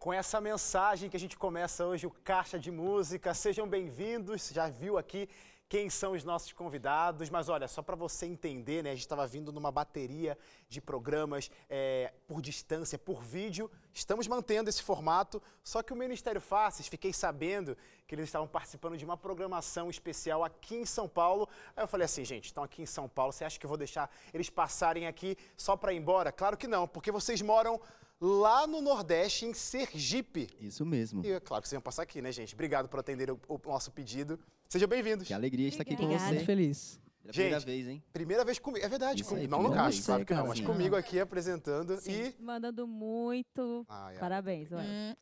com 0.00 0.14
essa 0.14 0.40
mensagem 0.40 1.10
que 1.10 1.16
a 1.16 1.20
gente 1.20 1.36
começa 1.36 1.84
hoje 1.84 2.06
o 2.06 2.10
Caixa 2.24 2.58
de 2.58 2.70
Música. 2.70 3.34
Sejam 3.34 3.68
bem-vindos. 3.68 4.48
Já 4.48 4.66
viu 4.66 4.96
aqui 4.96 5.28
quem 5.68 5.90
são 5.90 6.12
os 6.12 6.24
nossos 6.24 6.54
convidados. 6.54 7.28
Mas 7.28 7.50
olha, 7.50 7.68
só 7.68 7.82
para 7.82 7.94
você 7.94 8.24
entender, 8.24 8.82
né? 8.82 8.92
A 8.92 8.94
gente 8.94 9.02
estava 9.02 9.26
vindo 9.26 9.52
numa 9.52 9.70
bateria 9.70 10.38
de 10.70 10.80
programas 10.80 11.50
é, 11.68 12.14
por 12.26 12.40
distância, 12.40 12.98
por 12.98 13.20
vídeo. 13.22 13.70
Estamos 13.92 14.26
mantendo 14.26 14.70
esse 14.70 14.82
formato. 14.82 15.40
Só 15.62 15.82
que 15.82 15.92
o 15.92 15.96
Ministério 15.96 16.40
Faces, 16.40 16.88
fiquei 16.88 17.12
sabendo 17.12 17.76
que 18.06 18.14
eles 18.14 18.24
estavam 18.24 18.48
participando 18.48 18.96
de 18.96 19.04
uma 19.04 19.18
programação 19.18 19.90
especial 19.90 20.42
aqui 20.42 20.76
em 20.76 20.86
São 20.86 21.06
Paulo. 21.06 21.46
Aí 21.76 21.84
eu 21.84 21.88
falei 21.88 22.06
assim, 22.06 22.24
gente, 22.24 22.46
estão 22.46 22.64
aqui 22.64 22.80
em 22.80 22.86
São 22.86 23.06
Paulo. 23.06 23.34
Você 23.34 23.44
acha 23.44 23.60
que 23.60 23.66
eu 23.66 23.68
vou 23.68 23.76
deixar 23.76 24.10
eles 24.32 24.48
passarem 24.48 25.06
aqui 25.06 25.36
só 25.58 25.76
para 25.76 25.92
ir 25.92 25.98
embora? 25.98 26.32
Claro 26.32 26.56
que 26.56 26.66
não, 26.66 26.88
porque 26.88 27.12
vocês 27.12 27.42
moram 27.42 27.78
lá 28.20 28.66
no 28.66 28.80
Nordeste, 28.82 29.46
em 29.46 29.54
Sergipe. 29.54 30.48
Isso 30.60 30.84
mesmo. 30.84 31.24
E 31.24 31.32
é 31.32 31.40
claro 31.40 31.62
que 31.62 31.68
vocês 31.68 31.76
vão 31.78 31.82
passar 31.82 32.02
aqui, 32.02 32.20
né, 32.20 32.30
gente? 32.30 32.52
Obrigado 32.54 32.88
por 32.88 33.00
atender 33.00 33.30
o, 33.30 33.40
o 33.48 33.60
nosso 33.64 33.90
pedido. 33.90 34.38
Sejam 34.68 34.86
bem-vindos. 34.88 35.26
Que 35.26 35.34
alegria 35.34 35.68
estar 35.68 35.82
aqui 35.82 35.96
com 35.96 36.02
Obrigada. 36.04 36.28
você. 36.28 36.34
Muito 36.34 36.46
feliz. 36.46 37.00
Pela 37.22 37.32
primeira 37.34 37.60
Gente, 37.60 37.66
vez, 37.66 37.86
hein? 37.88 38.02
Primeira 38.14 38.44
vez 38.46 38.58
comigo. 38.58 38.84
É 38.84 38.88
verdade, 38.88 39.22
comigo. 39.22 39.42
aí, 39.42 39.46
não 39.48 39.62
no 39.62 39.74
caixa, 39.74 40.02
claro 40.04 40.24
que 40.24 40.32
não, 40.34 40.46
mas 40.46 40.60
comigo 40.60 40.96
aqui 40.96 41.20
apresentando. 41.20 41.98
Sim, 42.00 42.12
E. 42.38 42.42
mandando 42.42 42.86
muito. 42.86 43.84
Ai, 43.90 44.14
ai. 44.14 44.18
Parabéns, 44.18 44.70
ué. 44.72 45.16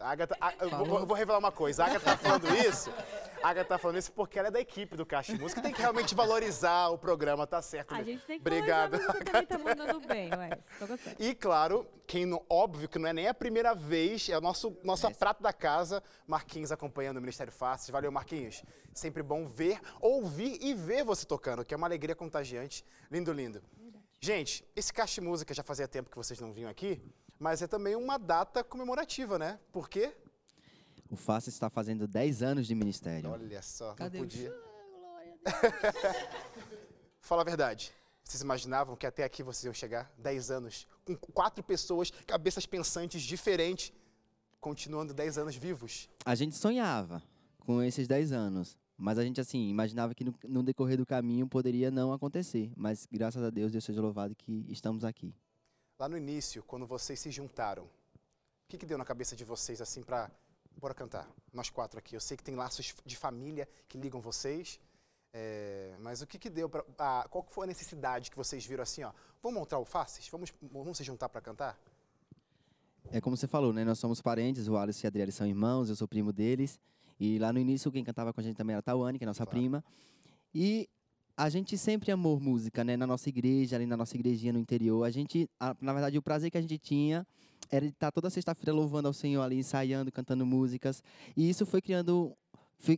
A 0.00 0.10
Agatha, 0.10 0.36
a- 0.40 0.54
eu 0.60 0.70
vou, 0.70 1.06
vou 1.06 1.14
revelar 1.16 1.38
uma 1.38 1.52
coisa. 1.52 1.84
A 1.84 1.86
Agatha 1.86 2.12
tá 2.12 2.16
falando 2.16 2.48
isso. 2.66 2.90
A 3.42 3.50
Agatha 3.50 3.68
tá 3.68 3.78
falando 3.78 3.98
isso 3.98 4.10
porque 4.12 4.38
ela 4.38 4.48
é 4.48 4.50
da 4.50 4.60
equipe 4.60 4.96
do 4.96 5.04
Caixa 5.04 5.34
de 5.34 5.40
Música. 5.40 5.60
Tem 5.60 5.72
que 5.72 5.82
realmente 5.82 6.14
valorizar 6.14 6.88
o 6.88 6.96
programa, 6.96 7.46
tá 7.46 7.60
certo. 7.60 7.92
A 7.94 7.98
né? 7.98 8.04
gente 8.04 8.24
tem 8.24 8.40
que 8.40 8.48
Obrigado. 8.48 8.96
Você 8.98 9.18
também 9.24 9.46
tá 9.46 9.58
mandando 9.58 10.00
bem, 10.00 10.30
ué. 10.34 10.48
Tô 10.78 10.86
gostando. 10.86 11.16
E 11.18 11.34
claro, 11.34 11.86
quem 12.14 12.24
não, 12.24 12.46
óbvio 12.48 12.88
que 12.88 12.96
não 12.96 13.08
é 13.08 13.12
nem 13.12 13.26
a 13.26 13.34
primeira 13.34 13.74
vez, 13.74 14.28
é 14.28 14.38
o 14.38 14.40
nosso 14.40 14.78
nossa 14.84 15.10
prata 15.10 15.42
da 15.42 15.52
casa, 15.52 16.00
Marquinhos 16.28 16.70
acompanhando 16.70 17.16
o 17.16 17.20
Ministério 17.20 17.52
Fácil. 17.52 17.92
Valeu, 17.92 18.12
Marquinhos. 18.12 18.62
Sempre 18.94 19.20
bom 19.20 19.48
ver, 19.48 19.80
ouvir 20.00 20.62
e 20.62 20.74
ver 20.74 21.02
você 21.02 21.26
tocando, 21.26 21.64
que 21.64 21.74
é 21.74 21.76
uma 21.76 21.88
alegria 21.88 22.14
contagiante. 22.14 22.84
Lindo, 23.10 23.32
lindo. 23.32 23.60
Gente, 24.20 24.64
esse 24.76 24.92
Caixa 24.92 25.20
de 25.20 25.26
Música 25.26 25.52
já 25.52 25.64
fazia 25.64 25.88
tempo 25.88 26.08
que 26.08 26.16
vocês 26.16 26.38
não 26.38 26.52
vinham 26.52 26.70
aqui, 26.70 27.02
mas 27.36 27.62
é 27.62 27.66
também 27.66 27.96
uma 27.96 28.16
data 28.16 28.62
comemorativa, 28.62 29.36
né? 29.36 29.58
Por 29.72 29.88
quê? 29.88 30.14
O 31.10 31.16
Faça 31.16 31.48
está 31.48 31.68
fazendo 31.68 32.06
10 32.06 32.44
anos 32.44 32.68
de 32.68 32.76
ministério. 32.76 33.28
Olha 33.28 33.60
só, 33.60 33.92
Cadê 33.94 34.18
não 34.18 34.24
o 34.24 34.28
podia. 34.28 34.54
Fala 37.18 37.42
a 37.42 37.44
verdade. 37.44 37.92
Vocês 38.24 38.42
imaginavam 38.42 38.96
que 38.96 39.06
até 39.06 39.22
aqui 39.22 39.42
vocês 39.42 39.64
iam 39.64 39.74
chegar 39.74 40.12
10 40.18 40.50
anos, 40.50 40.86
com 41.04 41.14
quatro 41.14 41.62
pessoas, 41.62 42.10
cabeças 42.26 42.64
pensantes 42.64 43.22
diferentes, 43.22 43.92
continuando 44.60 45.12
10 45.12 45.38
anos 45.38 45.54
vivos? 45.54 46.08
A 46.24 46.34
gente 46.34 46.56
sonhava 46.56 47.22
com 47.60 47.82
esses 47.82 48.08
10 48.08 48.32
anos, 48.32 48.78
mas 48.96 49.18
a 49.18 49.24
gente, 49.24 49.40
assim, 49.40 49.68
imaginava 49.68 50.14
que 50.14 50.24
no, 50.24 50.34
no 50.44 50.62
decorrer 50.62 50.96
do 50.96 51.04
caminho 51.04 51.46
poderia 51.46 51.90
não 51.90 52.12
acontecer. 52.12 52.72
Mas, 52.76 53.06
graças 53.12 53.42
a 53.42 53.50
Deus, 53.50 53.70
Deus 53.70 53.84
seja 53.84 54.00
louvado 54.00 54.34
que 54.34 54.64
estamos 54.68 55.04
aqui. 55.04 55.34
Lá 55.98 56.08
no 56.08 56.16
início, 56.16 56.62
quando 56.62 56.86
vocês 56.86 57.20
se 57.20 57.30
juntaram, 57.30 57.84
o 57.84 57.88
que, 58.68 58.78
que 58.78 58.86
deu 58.86 58.96
na 58.96 59.04
cabeça 59.04 59.36
de 59.36 59.44
vocês 59.44 59.80
assim 59.80 60.02
pra. 60.02 60.30
Bora 60.76 60.92
cantar. 60.92 61.30
Nós 61.52 61.70
quatro 61.70 61.98
aqui. 61.98 62.16
Eu 62.16 62.20
sei 62.20 62.36
que 62.36 62.42
tem 62.42 62.56
laços 62.56 62.94
de 63.06 63.16
família 63.16 63.68
que 63.88 63.96
ligam 63.96 64.20
vocês. 64.20 64.80
É, 65.36 65.94
mas 65.98 66.22
o 66.22 66.26
que, 66.26 66.38
que 66.38 66.48
deu 66.48 66.68
para. 66.68 67.26
qual 67.28 67.44
foi 67.50 67.64
a 67.64 67.66
necessidade 67.66 68.30
que 68.30 68.36
vocês 68.36 68.64
viram 68.64 68.84
assim, 68.84 69.02
ó? 69.02 69.10
Vamos 69.42 69.58
montar 69.58 69.78
o 69.80 69.84
Faces? 69.84 70.28
Vamos, 70.28 70.54
vamos 70.72 70.96
se 70.96 71.02
juntar 71.02 71.28
para 71.28 71.40
cantar? 71.40 71.78
É 73.10 73.20
como 73.20 73.36
você 73.36 73.46
falou, 73.48 73.72
né? 73.72 73.84
Nós 73.84 73.98
somos 73.98 74.22
parentes, 74.22 74.68
o 74.68 74.76
Alice 74.76 75.04
e 75.04 75.06
a 75.06 75.08
Adriele 75.08 75.32
são 75.32 75.46
irmãos, 75.46 75.90
eu 75.90 75.96
sou 75.96 76.06
primo 76.08 76.32
deles. 76.32 76.80
E 77.18 77.38
lá 77.38 77.52
no 77.52 77.58
início, 77.58 77.90
quem 77.92 78.02
cantava 78.04 78.32
com 78.32 78.40
a 78.40 78.44
gente 78.44 78.56
também 78.56 78.74
era 78.74 78.78
a 78.80 78.82
Tawane, 78.82 79.18
que 79.18 79.24
é 79.24 79.26
nossa 79.26 79.44
Claro. 79.44 79.58
prima. 79.58 79.84
E 80.54 80.88
a 81.36 81.48
gente 81.48 81.76
sempre 81.76 82.12
amou 82.12 82.38
música, 82.40 82.84
né? 82.84 82.96
Na 82.96 83.06
nossa 83.06 83.28
igreja, 83.28 83.76
ali 83.76 83.86
na 83.86 83.96
nossa 83.96 84.16
igrejinha 84.16 84.52
no 84.52 84.58
interior. 84.58 85.04
A 85.04 85.10
gente, 85.10 85.48
a- 85.60 85.76
na 85.80 85.92
verdade, 85.92 86.16
o 86.16 86.22
prazer 86.22 86.50
que 86.50 86.56
a 86.58 86.60
gente 86.60 86.78
tinha 86.78 87.26
era 87.70 87.84
estar 87.84 88.12
toda 88.12 88.30
sexta-feira 88.30 88.72
louvando 88.72 89.08
ao 89.08 89.12
Senhor 89.14 89.42
ali, 89.42 89.58
ensaiando, 89.58 90.10
cantando 90.12 90.46
músicas. 90.46 91.02
E 91.36 91.48
isso 91.48 91.66
foi 91.66 91.82
criando 91.82 92.36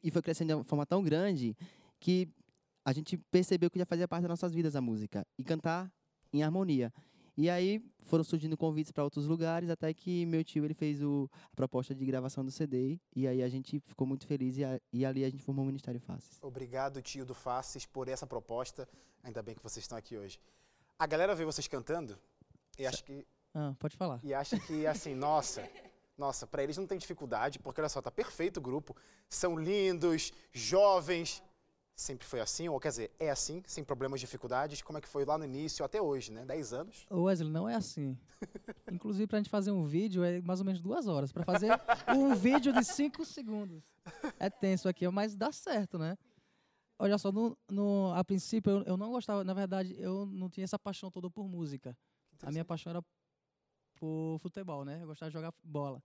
e 0.02 0.10
foi 0.10 0.20
crescendo 0.22 0.48
de 0.48 0.54
uma 0.54 0.64
forma 0.64 0.84
tão 0.84 1.02
grande 1.02 1.56
que 2.00 2.28
a 2.84 2.92
gente 2.92 3.16
percebeu 3.30 3.70
que 3.70 3.78
já 3.78 3.86
fazia 3.86 4.06
parte 4.06 4.22
das 4.22 4.30
nossas 4.30 4.52
vidas 4.52 4.76
a 4.76 4.80
música 4.80 5.26
e 5.38 5.44
cantar 5.44 5.90
em 6.32 6.42
harmonia. 6.42 6.92
E 7.36 7.50
aí 7.50 7.82
foram 8.04 8.24
surgindo 8.24 8.56
convites 8.56 8.90
para 8.92 9.04
outros 9.04 9.26
lugares, 9.26 9.68
até 9.68 9.92
que 9.92 10.24
meu 10.24 10.42
tio 10.42 10.64
ele 10.64 10.72
fez 10.72 11.02
o, 11.02 11.28
a 11.52 11.56
proposta 11.56 11.94
de 11.94 12.04
gravação 12.06 12.42
do 12.44 12.50
CD, 12.50 12.98
e 13.14 13.26
aí 13.28 13.42
a 13.42 13.48
gente 13.48 13.78
ficou 13.80 14.06
muito 14.06 14.26
feliz, 14.26 14.56
e, 14.56 14.64
a- 14.64 14.80
e 14.92 15.04
ali 15.04 15.22
a 15.24 15.28
gente 15.28 15.42
formou 15.42 15.62
o 15.64 15.66
Ministério 15.66 16.00
Faces. 16.00 16.38
Obrigado, 16.40 17.02
tio 17.02 17.26
do 17.26 17.34
Faces, 17.34 17.84
por 17.84 18.08
essa 18.08 18.26
proposta. 18.26 18.88
Ainda 19.22 19.42
bem 19.42 19.54
que 19.54 19.62
vocês 19.62 19.84
estão 19.84 19.98
aqui 19.98 20.16
hoje. 20.16 20.38
A 20.98 21.06
galera 21.06 21.34
vê 21.34 21.44
vocês 21.44 21.66
cantando 21.68 22.18
e 22.78 22.86
acha 22.86 23.02
que, 23.02 23.26
Ah, 23.52 23.74
pode 23.78 23.96
falar. 23.96 24.18
e 24.22 24.32
acha 24.32 24.58
que 24.58 24.86
assim, 24.86 25.14
nossa, 25.14 25.68
nossa, 26.16 26.46
para 26.46 26.62
eles 26.62 26.78
não 26.78 26.86
tem 26.86 26.96
dificuldade, 26.96 27.58
porque 27.58 27.80
olha 27.82 27.88
só, 27.90 28.00
tá 28.00 28.10
perfeito 28.10 28.56
o 28.58 28.60
grupo. 28.62 28.96
São 29.28 29.58
lindos, 29.58 30.32
jovens. 30.52 31.42
Sempre 31.98 32.26
foi 32.26 32.40
assim, 32.40 32.68
ou 32.68 32.78
quer 32.78 32.90
dizer, 32.90 33.10
é 33.18 33.30
assim, 33.30 33.62
sem 33.66 33.82
problemas, 33.82 34.20
dificuldades. 34.20 34.82
Como 34.82 34.98
é 34.98 35.00
que 35.00 35.08
foi 35.08 35.24
lá 35.24 35.38
no 35.38 35.46
início 35.46 35.82
até 35.82 36.00
hoje, 36.00 36.30
né? 36.30 36.44
10 36.44 36.74
anos. 36.74 37.06
Ô, 37.08 37.22
Wesley, 37.22 37.50
não 37.50 37.66
é 37.66 37.74
assim. 37.74 38.18
Inclusive, 38.92 39.26
pra 39.26 39.38
gente 39.38 39.48
fazer 39.48 39.70
um 39.70 39.86
vídeo 39.86 40.22
é 40.22 40.42
mais 40.42 40.60
ou 40.60 40.66
menos 40.66 40.82
duas 40.82 41.06
horas. 41.06 41.32
Pra 41.32 41.42
fazer 41.42 41.70
um 42.14 42.34
vídeo 42.34 42.70
de 42.70 42.84
cinco 42.84 43.24
segundos. 43.24 43.82
É 44.38 44.50
tenso 44.50 44.88
aqui, 44.90 45.08
mas 45.08 45.38
dá 45.38 45.50
certo, 45.50 45.98
né? 45.98 46.18
Olha 46.98 47.16
só, 47.16 47.32
no, 47.32 47.56
no- 47.70 48.12
a 48.14 48.22
princípio 48.22 48.70
eu, 48.70 48.82
eu 48.84 48.96
não 48.98 49.10
gostava, 49.10 49.42
na 49.42 49.54
verdade, 49.54 49.94
eu 49.98 50.26
não 50.26 50.50
tinha 50.50 50.64
essa 50.64 50.78
paixão 50.78 51.10
toda 51.10 51.30
por 51.30 51.48
música. 51.48 51.96
A 52.42 52.50
minha 52.50 52.64
paixão 52.64 52.90
era 52.90 53.02
por 53.94 54.38
futebol, 54.40 54.84
né? 54.84 55.02
Eu 55.02 55.06
gostava 55.06 55.30
de 55.30 55.34
jogar 55.34 55.52
bola. 55.64 56.02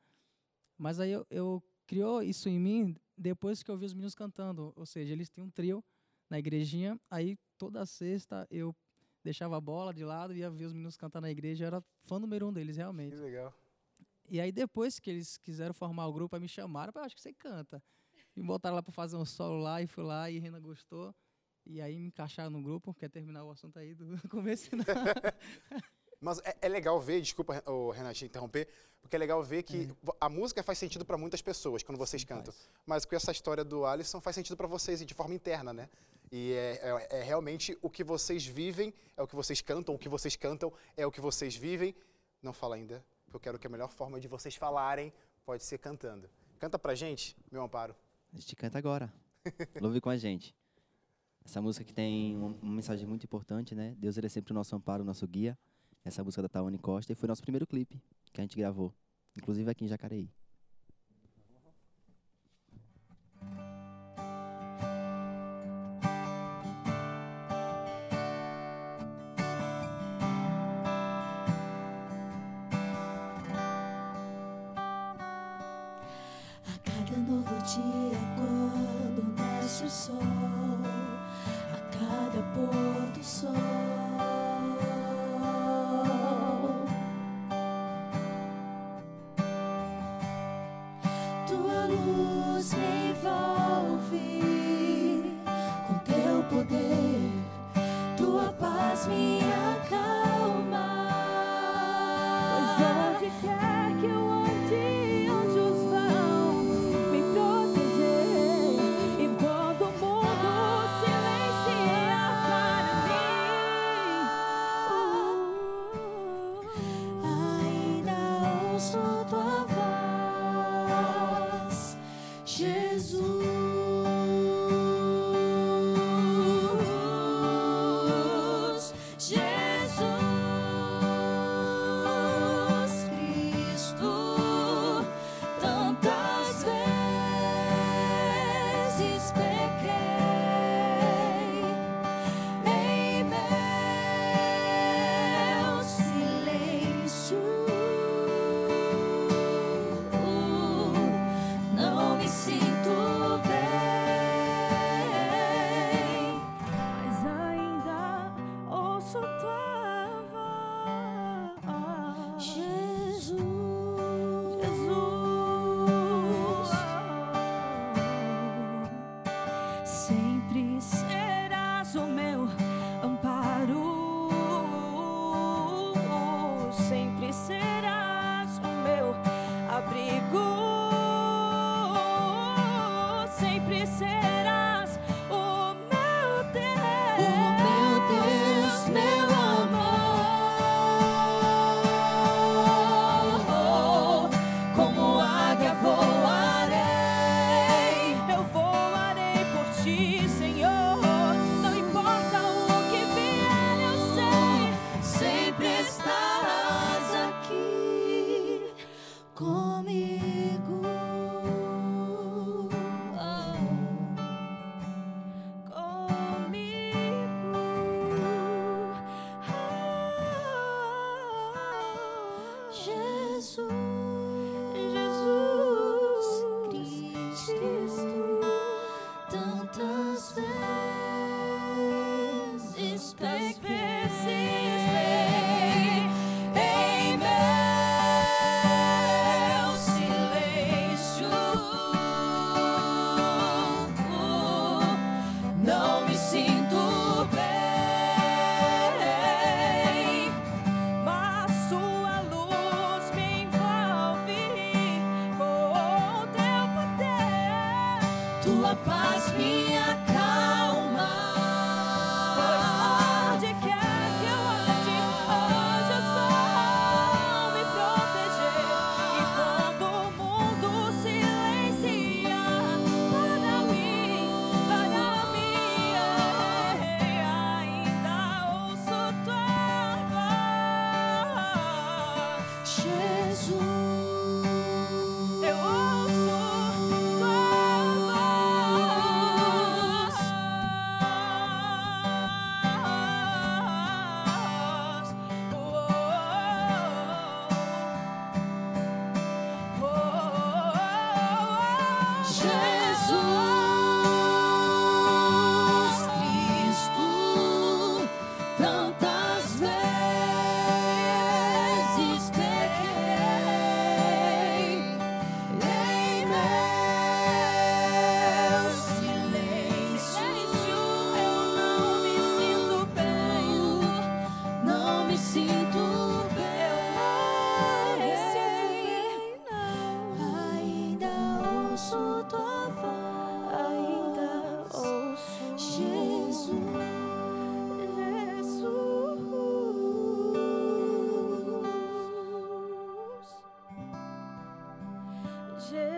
Mas 0.77 1.01
aí 1.01 1.11
eu, 1.11 1.27
eu 1.29 1.61
criou 1.85 2.23
isso 2.23 2.47
em 2.47 2.57
mim 2.57 2.95
depois 3.21 3.61
que 3.63 3.69
eu 3.69 3.77
vi 3.77 3.85
os 3.85 3.93
meninos 3.93 4.15
cantando. 4.15 4.73
Ou 4.75 4.85
seja, 4.85 5.13
eles 5.13 5.29
tinham 5.29 5.47
um 5.47 5.51
trio 5.51 5.83
na 6.29 6.39
igrejinha. 6.39 6.99
Aí 7.09 7.37
toda 7.57 7.85
sexta 7.85 8.47
eu 8.49 8.75
deixava 9.23 9.55
a 9.57 9.61
bola 9.61 9.93
de 9.93 10.03
lado 10.03 10.33
e 10.33 10.39
ia 10.39 10.49
ver 10.49 10.65
os 10.65 10.73
meninos 10.73 10.97
cantar 10.97 11.21
na 11.21 11.29
igreja. 11.29 11.63
Eu 11.63 11.67
era 11.67 11.83
fã 11.99 12.19
número 12.19 12.47
um 12.47 12.53
deles, 12.53 12.75
Que 12.75 12.81
realmente. 12.81 13.15
legal. 13.15 13.53
E 14.29 14.39
aí 14.39 14.51
depois 14.51 14.99
que 14.99 15.09
eles 15.09 15.37
quiseram 15.37 15.73
formar 15.73 16.07
o 16.07 16.13
grupo, 16.13 16.35
aí 16.35 16.41
me 16.41 16.47
chamaram, 16.47 16.91
"Pá, 16.93 17.01
acho 17.01 17.15
que 17.15 17.21
você 17.21 17.33
canta. 17.33 17.83
Me 18.35 18.43
botaram 18.43 18.75
lá 18.75 18.81
para 18.83 18.93
fazer 18.93 19.17
um 19.17 19.25
solo 19.25 19.61
lá 19.61 19.81
e 19.81 19.87
fui 19.87 20.03
lá 20.03 20.29
e 20.31 20.39
Rena 20.39 20.59
gostou. 20.59 21.13
E 21.65 21.79
aí 21.81 21.99
me 21.99 22.07
encaixaram 22.07 22.49
no 22.49 22.61
grupo, 22.63 22.93
quer 22.93 23.09
terminar 23.09 23.43
o 23.43 23.51
assunto 23.51 23.77
aí 23.77 23.93
do 23.93 24.05
começo. 24.29 24.75
Não. 24.75 24.83
Mas 26.21 26.39
é, 26.45 26.55
é 26.61 26.69
legal 26.69 26.99
ver, 27.01 27.19
desculpa, 27.19 27.53
Ren- 27.55 27.63
ô, 27.71 27.89
Renato, 27.91 28.13
te 28.15 28.25
interromper, 28.25 28.67
porque 29.01 29.15
é 29.15 29.19
legal 29.19 29.43
ver 29.43 29.63
que 29.63 29.89
vo- 30.03 30.15
a 30.21 30.29
música 30.29 30.61
faz 30.61 30.77
sentido 30.77 31.03
para 31.03 31.17
muitas 31.17 31.41
pessoas 31.41 31.81
quando 31.81 31.97
vocês 31.97 32.23
cantam. 32.23 32.53
faz. 32.53 32.69
Mas 32.85 33.05
com 33.05 33.15
essa 33.15 33.31
história 33.31 33.63
do 33.63 33.85
Alisson 33.85 34.21
faz 34.21 34.35
sentido 34.35 34.55
para 34.55 34.67
vocês 34.67 35.01
e 35.01 35.05
de 35.05 35.15
forma 35.15 35.33
interna, 35.33 35.73
né? 35.73 35.89
E 36.31 36.53
é, 36.53 36.79
é- 37.09 37.19
é 37.19 37.23
realmente 37.23 37.75
o 37.81 37.89
que 37.89 38.03
vocês 38.03 38.45
vivem, 38.45 38.93
é 39.17 39.21
o 39.23 39.27
que 39.27 39.35
vocês 39.35 39.59
cantam, 39.61 39.95
o 39.95 39.97
que 39.97 40.07
vocês 40.07 40.35
cantam 40.35 40.71
é 40.95 41.05
o 41.05 41.11
que 41.11 41.19
vocês 41.19 41.55
vivem. 41.55 41.95
Não 42.41 42.53
fala 42.53 42.75
ainda, 42.75 43.03
porque 43.25 43.35
eu 43.35 43.39
quero 43.41 43.59
que 43.59 43.65
a 43.67 43.69
melhor 43.69 43.89
forma 43.91 44.19
de 44.19 44.27
vocês 44.27 44.55
falarem 44.55 45.11
pode 45.43 45.63
ser 45.63 45.79
cantando. 45.79 46.29
Canta 46.59 46.77
pra 46.77 46.93
gente, 46.93 47.35
meu 47.51 47.63
amparo. 47.63 47.95
A 48.31 48.37
gente 48.37 48.55
canta 48.55 48.77
agora. 48.77 49.11
Louve 49.81 49.99
com 49.99 50.09
a 50.11 50.17
gente. 50.17 50.55
Essa 51.43 51.59
música 51.59 51.83
que 51.83 51.91
tem 51.93 52.37
um- 52.37 52.55
uma 52.61 52.75
mensagem 52.75 53.07
muito 53.07 53.23
importante, 53.23 53.73
né? 53.73 53.95
Deus 53.97 54.15
ele 54.17 54.27
é 54.27 54.29
sempre 54.29 54.53
o 54.53 54.55
nosso 54.55 54.75
amparo, 54.75 55.01
o 55.01 55.05
nosso 55.05 55.27
guia. 55.27 55.57
Essa 56.03 56.23
música 56.23 56.41
da 56.41 56.49
Tawane 56.49 56.79
Costa 56.79 57.11
e 57.11 57.15
foi 57.15 57.27
nosso 57.27 57.43
primeiro 57.43 57.67
clipe 57.67 58.01
que 58.33 58.41
a 58.41 58.43
gente 58.43 58.57
gravou, 58.57 58.93
inclusive 59.37 59.69
aqui 59.69 59.85
em 59.85 59.87
Jacareí. 59.87 60.31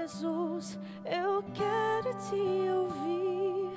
Jesus, 0.04 0.78
eu 1.06 1.42
quero 1.54 2.12
te 2.28 2.36
ouvir. 2.36 3.72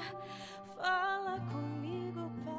Fala 0.74 1.38
comigo, 1.52 2.28
Pai. 2.44 2.56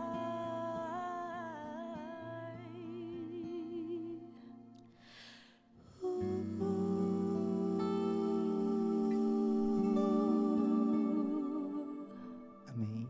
Uh, 12.71 13.07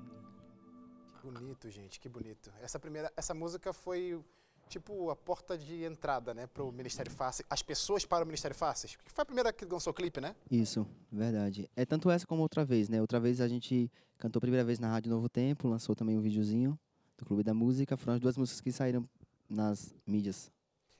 Que 1.22 1.28
Bonito, 1.28 1.70
gente, 1.70 2.00
que 2.00 2.10
bonito. 2.10 2.52
Essa 2.60 2.80
primeira, 2.80 3.14
essa 3.16 3.36
música 3.36 3.72
foi 3.72 4.20
tipo 4.68 5.10
a 5.10 5.16
porta 5.16 5.58
de 5.58 5.84
entrada, 5.84 6.34
né, 6.34 6.48
pro 6.48 6.72
Ministério 6.72 7.12
Fácil. 7.12 7.46
As 7.50 7.62
pessoas 7.62 8.06
para 8.06 8.24
o 8.24 8.28
Ministério 8.28 8.56
Fácil. 8.56 8.90
Que 9.04 9.12
foi 9.12 9.22
a 9.24 9.26
primeira 9.26 9.54
que 9.54 9.66
lançou 9.66 9.92
o 9.92 9.94
clipe, 9.94 10.20
né? 10.22 10.36
Isso, 10.50 10.86
verdade. 11.12 11.70
É 11.76 11.86
tanto 11.86 12.10
essa 12.10 12.26
como 12.26 12.42
outra 12.42 12.64
vez, 12.66 12.90
né? 12.90 13.02
Outra 13.02 13.20
vez 13.20 13.42
a 13.42 13.48
gente 13.48 13.92
cantou 14.18 14.40
a 14.40 14.42
primeira 14.42 14.66
vez 14.66 14.80
na 14.80 14.90
Rádio 14.90 15.12
Novo 15.12 15.30
Tempo, 15.30 15.68
lançou 15.68 15.96
também 15.96 16.18
um 16.18 16.22
videozinho 16.22 16.78
do 17.18 17.26
Clube 17.26 17.44
da 17.44 17.54
Música. 17.54 17.98
Foram 17.98 18.16
as 18.16 18.20
duas 18.20 18.38
músicas 18.38 18.62
que 18.62 18.72
saíram 18.72 19.08
nas 19.50 19.96
mídias. 20.06 20.52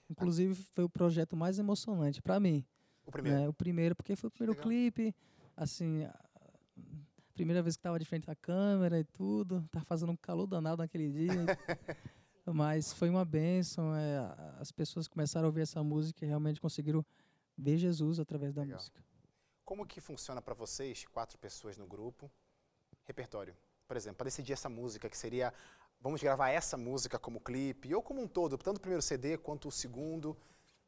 Inclusive, 0.10 0.56
foi 0.56 0.84
o 0.84 0.90
projeto 0.90 1.36
mais 1.36 1.60
emocionante 1.60 2.22
pra 2.22 2.40
mim. 2.40 2.66
O 3.06 3.12
primeiro. 3.12 3.40
né? 3.40 3.50
O 3.50 3.54
primeiro, 3.54 3.96
porque 3.96 4.16
foi 4.16 4.28
o 4.30 4.32
primeiro 4.32 4.54
Legal. 4.54 4.64
clipe, 4.68 5.16
assim, 5.56 6.04
a 6.06 6.14
primeira 7.34 7.62
vez 7.62 7.76
que 7.76 7.84
tava 7.84 8.00
de 8.00 8.06
frente 8.06 8.30
à 8.32 8.36
câmera 8.36 9.00
e 9.00 9.04
tudo, 9.04 9.68
tava 9.72 9.86
fazendo 9.86 10.12
um 10.12 10.16
calor 10.16 10.48
danado 10.48 10.82
naquele 10.82 11.10
dia. 11.12 11.28
mas 12.54 12.94
foi 12.94 13.10
uma 13.10 13.26
benção, 13.26 13.96
é, 13.96 14.18
a- 14.20 14.56
as 14.60 14.72
pessoas 14.72 15.08
começaram 15.08 15.46
a 15.46 15.50
ouvir 15.50 15.62
essa 15.62 15.84
música 15.84 16.24
e 16.26 16.28
realmente 16.28 16.60
conseguiram 16.62 17.06
ver 17.58 17.78
Jesus 17.78 18.20
através 18.20 18.54
da 18.54 18.62
Legal. 18.62 18.78
música. 18.78 19.04
Como 19.66 19.86
que 19.86 20.00
funciona 20.00 20.42
para 20.42 20.54
vocês, 20.54 21.06
quatro 21.12 21.38
pessoas 21.38 21.78
no 21.78 21.86
grupo, 21.86 22.32
repertório? 23.04 23.56
Por 23.88 23.98
exemplo, 23.98 24.18
para 24.18 24.26
decidir 24.26 24.54
essa 24.54 24.70
música, 24.70 25.10
que 25.10 25.18
seria, 25.18 25.54
vamos 26.00 26.22
gravar 26.22 26.50
essa 26.50 26.78
música 26.78 27.18
como 27.20 27.40
clipe, 27.40 27.94
ou 27.94 28.02
como 28.02 28.22
um 28.22 28.28
todo, 28.28 28.58
tanto 28.58 28.78
o 28.78 28.82
primeiro 28.82 29.02
CD 29.02 29.38
quanto 29.38 29.68
o 29.68 29.72
segundo. 29.72 30.38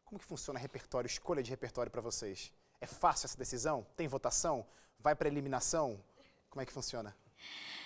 Como 0.05 0.19
que 0.19 0.25
funciona 0.25 0.57
repertório, 0.59 1.07
escolha 1.07 1.43
de 1.43 1.49
repertório 1.49 1.91
para 1.91 2.01
vocês? 2.01 2.51
É 2.81 2.87
fácil 2.87 3.25
essa 3.25 3.37
decisão? 3.37 3.85
Tem 3.95 4.07
votação? 4.07 4.65
Vai 4.97 5.15
para 5.15 5.27
eliminação? 5.27 6.03
Como 6.49 6.61
é 6.61 6.65
que 6.65 6.71
funciona? 6.71 7.15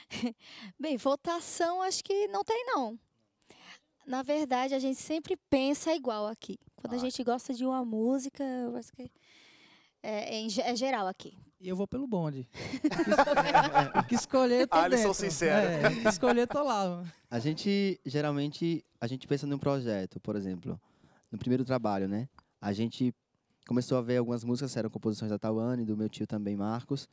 Bem, 0.80 0.96
votação 0.98 1.82
acho 1.82 2.04
que 2.04 2.28
não 2.28 2.44
tem, 2.44 2.66
não. 2.66 3.00
Na 4.06 4.22
verdade, 4.22 4.74
a 4.74 4.80
gente 4.80 5.00
sempre 5.00 5.38
pensa 5.50 5.94
igual 5.94 6.28
aqui. 6.28 6.58
Quando 6.76 6.94
a 6.94 6.96
Ah. 6.98 7.00
gente 7.00 7.24
gosta 7.24 7.54
de 7.54 7.66
uma 7.66 7.84
música, 7.86 8.44
eu 8.44 8.76
acho 8.76 8.92
que 8.94 9.10
é, 10.02 10.38
é 10.42 10.46
é 10.46 10.76
geral 10.76 11.08
aqui. 11.08 11.38
E 11.62 11.70
eu 11.70 11.76
vou 11.78 11.88
pelo 11.88 12.06
bonde. 12.06 12.48
O 14.04 14.04
que 14.08 14.16
escolher, 14.16 14.68
tô 14.68 14.76
Alisson 14.78 15.04
dentro. 15.04 15.14
sincero. 15.14 15.68
É, 15.68 15.88
o 15.88 16.02
que 16.02 16.08
escolher, 16.10 16.48
tô 16.48 16.62
lá. 16.64 17.04
A 17.32 17.40
gente, 17.40 18.00
geralmente, 18.06 18.84
a 19.00 19.08
gente 19.08 19.26
pensa 19.28 19.48
num 19.48 19.58
projeto, 19.58 20.20
por 20.20 20.36
exemplo, 20.36 20.80
no 21.32 21.38
primeiro 21.38 21.64
trabalho, 21.64 22.08
né? 22.08 22.28
A 22.60 22.74
gente 22.74 23.14
começou 23.66 23.98
a 23.98 24.02
ver 24.02 24.18
algumas 24.18 24.44
músicas, 24.44 24.76
eram 24.76 24.90
composições 24.90 25.32
da 25.32 25.40
Tawane, 25.40 25.86
do 25.86 25.96
meu 25.96 26.10
tio 26.10 26.28
também, 26.28 26.56
Marcos. 26.58 27.08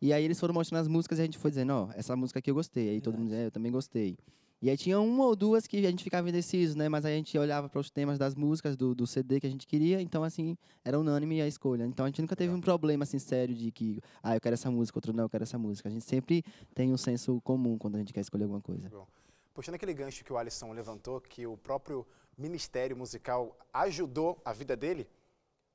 E 0.00 0.10
aí 0.12 0.24
eles 0.24 0.40
foram 0.40 0.54
mostrando 0.54 0.80
as 0.80 0.88
músicas 0.88 1.18
e 1.18 1.22
a 1.22 1.24
gente 1.26 1.36
foi 1.38 1.50
dizendo, 1.50 1.72
ó, 1.74 1.88
essa 1.94 2.16
música 2.16 2.38
aqui 2.38 2.50
eu 2.50 2.54
gostei. 2.54 2.88
Aí 2.88 3.00
todo 3.00 3.14
mundo 3.18 3.24
dizia, 3.28 3.42
"É, 3.42 3.46
eu 3.46 3.50
também 3.50 3.70
gostei. 3.70 4.16
E 4.62 4.70
aí 4.70 4.76
tinha 4.76 5.00
uma 5.00 5.24
ou 5.24 5.34
duas 5.34 5.66
que 5.66 5.84
a 5.84 5.90
gente 5.90 6.04
ficava 6.04 6.28
indeciso, 6.28 6.78
né? 6.78 6.88
Mas 6.88 7.04
a 7.04 7.08
gente 7.08 7.36
olhava 7.36 7.68
para 7.68 7.80
os 7.80 7.90
temas 7.90 8.16
das 8.16 8.36
músicas 8.36 8.76
do, 8.76 8.94
do 8.94 9.08
CD 9.08 9.40
que 9.40 9.46
a 9.48 9.50
gente 9.50 9.66
queria, 9.66 10.00
então 10.00 10.22
assim, 10.22 10.56
era 10.84 10.96
unânime 10.96 11.42
a 11.42 11.48
escolha. 11.48 11.84
Então 11.84 12.06
a 12.06 12.08
gente 12.08 12.22
nunca 12.22 12.36
teve 12.36 12.54
um 12.54 12.60
problema 12.60 13.02
assim 13.02 13.18
sério 13.18 13.56
de 13.56 13.72
que, 13.72 14.00
ah, 14.22 14.36
eu 14.36 14.40
quero 14.40 14.54
essa 14.54 14.70
música, 14.70 14.98
outro 14.98 15.12
não, 15.12 15.24
eu 15.24 15.28
quero 15.28 15.42
essa 15.42 15.58
música. 15.58 15.88
A 15.88 15.92
gente 15.92 16.04
sempre 16.04 16.44
tem 16.76 16.92
um 16.92 16.96
senso 16.96 17.40
comum 17.40 17.76
quando 17.76 17.96
a 17.96 17.98
gente 17.98 18.12
quer 18.12 18.20
escolher 18.20 18.44
alguma 18.44 18.60
coisa. 18.60 18.88
Puxando 19.52 19.74
aquele 19.74 19.92
gancho 19.92 20.24
que 20.24 20.32
o 20.32 20.38
Alisson 20.38 20.72
levantou, 20.72 21.20
que 21.20 21.44
o 21.44 21.56
próprio 21.56 22.06
Ministério 22.38 22.96
Musical 22.96 23.58
ajudou 23.72 24.40
a 24.44 24.52
vida 24.52 24.76
dele, 24.76 25.08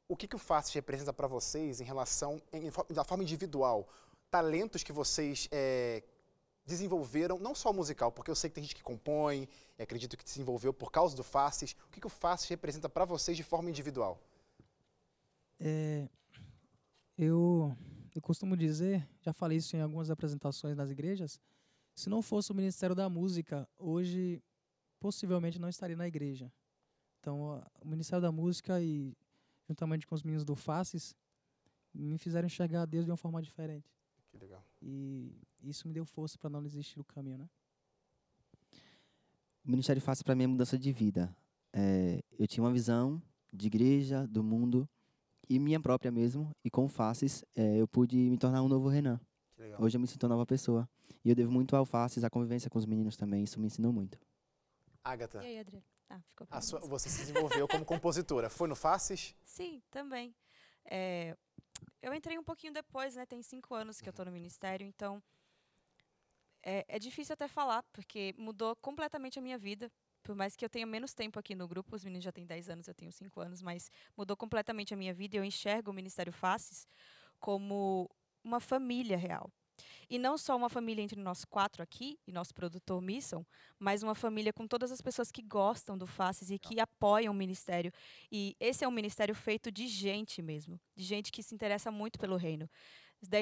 o 0.07 0.15
que, 0.15 0.29
que 0.29 0.35
o 0.37 0.39
Fácil 0.39 0.75
representa 0.75 1.11
para 1.11 1.27
vocês 1.27 1.81
em 1.81 1.83
relação, 1.83 2.41
em, 2.53 2.71
da 2.93 3.03
forma 3.03 3.25
individual? 3.25 3.89
Talentos 4.31 4.81
que 4.81 4.93
vocês 4.93 5.49
eh, 5.51 6.03
desenvolveram, 6.67 7.39
não 7.39 7.55
só 7.55 7.71
o 7.71 7.73
musical, 7.73 8.11
porque 8.11 8.29
eu 8.29 8.35
sei 8.35 8.49
que 8.49 8.55
tem 8.55 8.63
gente 8.63 8.75
que 8.75 8.83
compõe, 8.83 9.47
e 9.79 9.81
acredito 9.81 10.17
que 10.17 10.23
desenvolveu 10.23 10.73
por 10.73 10.91
causa 10.91 11.15
do 11.15 11.23
Faces. 11.23 11.71
O 11.87 11.89
que, 11.91 12.01
que 12.01 12.05
o 12.07 12.09
Faces 12.09 12.47
representa 12.49 12.89
para 12.89 13.05
vocês 13.05 13.35
de 13.37 13.43
forma 13.43 13.69
individual? 13.69 14.21
É, 15.59 16.07
eu, 17.17 17.75
eu 18.13 18.21
costumo 18.21 18.55
dizer, 18.55 19.07
já 19.21 19.31
falei 19.33 19.57
isso 19.57 19.75
em 19.75 19.81
algumas 19.81 20.09
apresentações 20.11 20.75
nas 20.75 20.91
igrejas, 20.91 21.39
se 21.95 22.09
não 22.09 22.21
fosse 22.21 22.51
o 22.51 22.55
Ministério 22.55 22.95
da 22.95 23.09
Música, 23.09 23.67
hoje 23.79 24.43
possivelmente 24.99 25.57
não 25.57 25.69
estaria 25.69 25.95
na 25.95 26.07
igreja. 26.07 26.51
Então, 27.19 27.53
a- 27.53 27.67
o 27.81 27.87
Ministério 27.87 28.21
da 28.21 28.31
Música 28.31 28.79
e 28.81 29.15
juntamente 29.67 30.05
com 30.05 30.13
os 30.13 30.21
meninos 30.21 30.45
do 30.45 30.55
Faces 30.55 31.15
me 31.93 32.17
fizeram 32.17 32.45
enxergar 32.45 32.85
Deus 32.85 33.05
de 33.05 33.11
uma 33.11 33.17
forma 33.17 33.41
diferente. 33.41 33.89
Que 34.29 34.37
legal. 34.37 34.63
E 34.81 35.33
isso 35.63 35.87
me 35.87 35.93
deu 35.93 36.05
força 36.05 36.37
para 36.37 36.49
não 36.49 36.61
desistir 36.63 36.95
do 36.97 37.03
caminho, 37.03 37.37
né? 37.39 37.49
O 39.65 39.69
Ministério 39.71 40.01
Fácil 40.01 40.23
para 40.23 40.35
mim 40.35 40.43
é 40.43 40.47
mudança 40.47 40.77
de 40.77 40.91
vida. 40.93 41.35
É, 41.73 42.23
eu 42.39 42.47
tinha 42.47 42.63
uma 42.63 42.71
visão 42.71 43.21
de 43.51 43.67
igreja, 43.67 44.25
do 44.27 44.43
mundo 44.43 44.87
e 45.49 45.59
minha 45.59 45.79
própria 45.79 46.11
mesmo. 46.11 46.55
E 46.63 46.69
com 46.69 46.85
o 46.85 46.87
Faces 46.87 47.43
é, 47.55 47.77
eu 47.77 47.87
pude 47.87 48.15
me 48.17 48.37
tornar 48.37 48.61
um 48.63 48.67
novo 48.69 48.87
Renan. 48.87 49.19
Hoje 49.79 49.97
eu 49.97 50.01
me 50.01 50.07
sinto 50.07 50.23
uma 50.23 50.29
nova 50.29 50.45
pessoa. 50.45 50.89
E 51.23 51.29
eu 51.29 51.35
devo 51.35 51.51
muito 51.51 51.75
ao 51.75 51.85
Faces, 51.85 52.23
a 52.23 52.29
convivência 52.29 52.69
com 52.69 52.79
os 52.79 52.85
meninos 52.85 53.17
também. 53.17 53.43
Isso 53.43 53.59
me 53.59 53.67
ensinou 53.67 53.91
muito. 53.91 54.17
Agatha, 55.03 55.43
E 55.43 55.45
aí, 55.47 55.59
Adriana? 55.59 55.85
Ah, 56.09 56.21
ficou 56.21 56.47
a 56.49 56.61
sua- 56.61 56.79
você 56.79 57.09
se 57.09 57.19
desenvolveu 57.19 57.67
como 57.67 57.83
compositora. 58.01 58.49
Foi 58.49 58.67
no 58.67 58.75
Faces? 58.75 59.35
Sim, 59.43 59.81
também. 59.91 60.33
É, 60.85 61.35
eu 62.01 62.13
entrei 62.13 62.37
um 62.37 62.43
pouquinho 62.43 62.71
depois, 62.71 63.15
né? 63.15 63.25
Tem 63.25 63.41
cinco 63.43 63.75
anos 63.75 63.99
que 63.99 64.07
eu 64.07 64.11
estou 64.11 64.25
no 64.25 64.31
ministério, 64.31 64.87
então 64.87 65.21
é, 66.63 66.85
é 66.87 66.99
difícil 66.99 67.33
até 67.33 67.47
falar, 67.47 67.83
porque 67.93 68.33
mudou 68.37 68.75
completamente 68.77 69.39
a 69.39 69.41
minha 69.41 69.57
vida. 69.57 69.91
Por 70.23 70.35
mais 70.35 70.55
que 70.55 70.65
eu 70.65 70.69
tenha 70.69 70.85
menos 70.85 71.13
tempo 71.13 71.39
aqui 71.39 71.55
no 71.55 71.67
grupo, 71.67 71.95
os 71.95 72.03
meninos 72.03 72.25
já 72.25 72.31
têm 72.31 72.45
10 72.45 72.69
anos, 72.69 72.87
eu 72.87 72.93
tenho 72.93 73.11
5 73.11 73.39
anos, 73.39 73.61
mas 73.61 73.89
mudou 74.15 74.35
completamente 74.35 74.93
a 74.93 74.97
minha 74.97 75.13
vida 75.13 75.35
e 75.35 75.39
eu 75.39 75.43
enxergo 75.43 75.91
o 75.91 75.93
Ministério 75.93 76.33
Faces 76.33 76.87
como 77.39 78.09
uma 78.43 78.59
família 78.59 79.17
real. 79.17 79.49
E 80.09 80.17
não 80.17 80.37
só 80.37 80.55
uma 80.55 80.69
família 80.69 81.01
entre 81.01 81.19
nós 81.19 81.43
quatro 81.45 81.83
aqui 81.83 82.17
e 82.25 82.31
nosso 82.31 82.53
produtor 82.53 83.01
Misson, 83.01 83.45
mas 83.77 84.03
uma 84.03 84.15
família 84.15 84.53
com 84.53 84.67
todas 84.67 84.91
as 84.91 85.01
pessoas 85.01 85.31
que 85.31 85.41
gostam 85.41 85.97
do 85.97 86.07
Faces 86.07 86.49
e 86.49 86.57
que 86.57 86.79
apoiam 86.79 87.33
o 87.33 87.35
ministério. 87.35 87.91
E 88.31 88.55
esse 88.59 88.83
é 88.83 88.87
um 88.87 88.91
ministério 88.91 89.35
feito 89.35 89.71
de 89.71 89.87
gente 89.87 90.41
mesmo, 90.41 90.79
de 90.95 91.03
gente 91.03 91.31
que 91.31 91.43
se 91.43 91.53
interessa 91.53 91.91
muito 91.91 92.17
pelo 92.17 92.37
reino. 92.37 92.69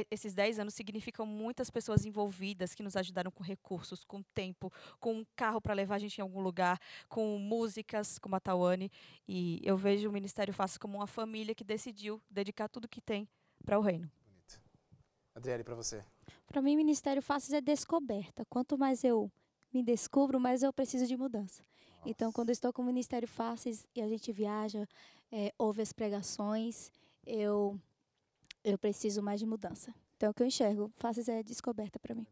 Esses 0.10 0.34
10 0.34 0.60
anos 0.60 0.74
significam 0.74 1.26
muitas 1.26 1.70
pessoas 1.70 2.06
envolvidas 2.06 2.74
que 2.74 2.82
nos 2.82 2.96
ajudaram 2.96 3.30
com 3.30 3.44
recursos, 3.44 4.04
com 4.04 4.22
tempo, 4.34 4.72
com 5.00 5.14
um 5.16 5.26
carro 5.36 5.60
para 5.60 5.74
levar 5.74 5.96
a 5.96 6.00
gente 6.00 6.18
em 6.18 6.22
algum 6.22 6.42
lugar, 6.42 6.80
com 7.10 7.38
músicas 7.38 8.18
como 8.18 8.36
a 8.36 8.40
Tawane. 8.40 8.92
E 9.28 9.60
eu 9.64 9.76
vejo 9.76 10.10
o 10.10 10.12
Ministério 10.12 10.54
Faces 10.54 10.78
como 10.78 10.98
uma 10.98 11.08
família 11.08 11.54
que 11.54 11.64
decidiu 11.64 12.22
dedicar 12.30 12.70
tudo 12.70 12.88
que 12.88 13.02
tem 13.02 13.28
para 13.66 13.78
o 13.78 13.82
reino. 13.82 14.10
Bonito. 14.26 14.62
Adriele, 15.36 15.64
para 15.64 15.76
você. 15.76 16.04
Para 16.48 16.62
mim, 16.62 16.76
Ministério 16.76 17.22
Faces 17.22 17.52
é 17.54 17.62
descoberta. 17.62 18.46
Quanto 18.46 18.78
mais 18.78 19.04
eu 19.04 19.30
me 19.74 19.84
descubro, 19.84 20.40
mais 20.40 20.64
eu 20.64 20.72
preciso 20.72 21.06
de 21.06 21.18
mudança. 21.18 21.62
Então, 22.06 22.32
quando 22.32 22.50
eu 22.50 22.54
estou 22.54 22.72
com 22.72 22.82
o 22.82 22.86
Ministério 22.86 23.28
Faces 23.28 23.86
e 23.96 24.02
a 24.02 24.08
gente 24.08 24.32
viaja, 24.32 24.88
é, 25.32 25.54
ouve 25.58 25.82
as 25.82 25.92
pregações, 25.92 26.92
eu, 27.26 27.80
eu 28.66 28.78
preciso 28.78 29.22
mais 29.22 29.40
de 29.40 29.46
mudança. 29.46 29.94
Então, 30.18 30.32
o 30.32 30.34
que 30.34 30.42
eu 30.42 30.48
enxergo, 30.48 30.92
Faces 30.98 31.30
é 31.30 31.44
descoberta 31.44 32.00
para 32.00 32.16
mim. 32.16 32.26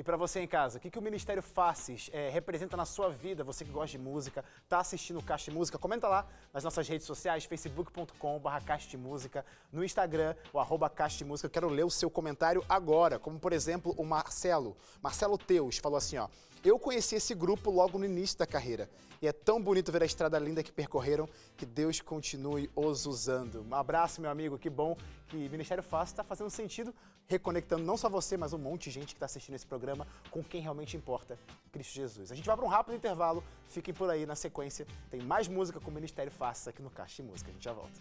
E 0.00 0.02
para 0.02 0.16
você 0.16 0.40
em 0.40 0.46
casa, 0.46 0.78
o 0.78 0.80
que, 0.80 0.90
que 0.90 0.98
o 0.98 1.02
Ministério 1.02 1.42
Faces 1.42 2.08
eh, 2.10 2.30
representa 2.30 2.74
na 2.74 2.86
sua 2.86 3.10
vida? 3.10 3.44
Você 3.44 3.66
que 3.66 3.70
gosta 3.70 3.98
de 3.98 4.02
música, 4.02 4.42
tá 4.66 4.78
assistindo 4.78 5.18
o 5.18 5.22
Caixa 5.22 5.50
de 5.50 5.54
Música, 5.54 5.76
comenta 5.76 6.08
lá 6.08 6.26
nas 6.54 6.64
nossas 6.64 6.88
redes 6.88 7.06
sociais, 7.06 7.44
facebook.com.br 7.44 8.76
de 8.88 8.96
Música, 8.96 9.44
no 9.70 9.84
Instagram, 9.84 10.34
o 10.54 10.58
arroba 10.58 10.88
Caixa 10.88 11.18
de 11.18 11.26
Música. 11.26 11.48
Eu 11.48 11.50
quero 11.50 11.68
ler 11.68 11.84
o 11.84 11.90
seu 11.90 12.08
comentário 12.08 12.64
agora, 12.66 13.18
como 13.18 13.38
por 13.38 13.52
exemplo 13.52 13.94
o 13.98 14.02
Marcelo. 14.02 14.74
Marcelo 15.02 15.36
Teus 15.36 15.76
falou 15.76 15.98
assim, 15.98 16.16
ó. 16.16 16.30
Eu 16.64 16.78
conheci 16.78 17.16
esse 17.16 17.34
grupo 17.34 17.70
logo 17.70 17.98
no 17.98 18.06
início 18.06 18.38
da 18.38 18.46
carreira. 18.46 18.88
E 19.20 19.28
é 19.28 19.32
tão 19.32 19.62
bonito 19.62 19.92
ver 19.92 20.02
a 20.02 20.06
estrada 20.06 20.38
linda 20.38 20.62
que 20.62 20.72
percorreram, 20.72 21.28
que 21.58 21.66
Deus 21.66 22.00
continue 22.00 22.70
os 22.74 23.04
usando. 23.04 23.66
Um 23.68 23.74
abraço, 23.74 24.22
meu 24.22 24.30
amigo, 24.30 24.58
que 24.58 24.70
bom 24.70 24.96
que 25.28 25.36
Ministério 25.50 25.82
Fácil 25.82 26.14
está 26.14 26.24
fazendo 26.24 26.48
sentido, 26.48 26.94
reconectando 27.30 27.84
não 27.84 27.96
só 27.96 28.08
você, 28.08 28.36
mas 28.36 28.52
um 28.52 28.58
monte 28.58 28.84
de 28.84 28.90
gente 28.90 29.06
que 29.06 29.12
está 29.14 29.26
assistindo 29.26 29.54
esse 29.54 29.66
programa 29.66 30.04
com 30.32 30.42
quem 30.42 30.60
realmente 30.60 30.96
importa, 30.96 31.38
Cristo 31.70 31.94
Jesus. 31.94 32.32
A 32.32 32.34
gente 32.34 32.44
vai 32.44 32.56
para 32.56 32.64
um 32.64 32.68
rápido 32.68 32.96
intervalo, 32.96 33.44
fiquem 33.68 33.94
por 33.94 34.10
aí 34.10 34.26
na 34.26 34.34
sequência. 34.34 34.84
Tem 35.08 35.22
mais 35.22 35.46
música 35.46 35.78
com 35.78 35.92
o 35.92 35.94
Ministério 35.94 36.32
Fácil 36.32 36.70
aqui 36.70 36.82
no 36.82 36.90
Caixa 36.90 37.22
de 37.22 37.28
Música. 37.28 37.50
A 37.50 37.52
gente 37.54 37.64
já 37.64 37.72
volta. 37.72 38.00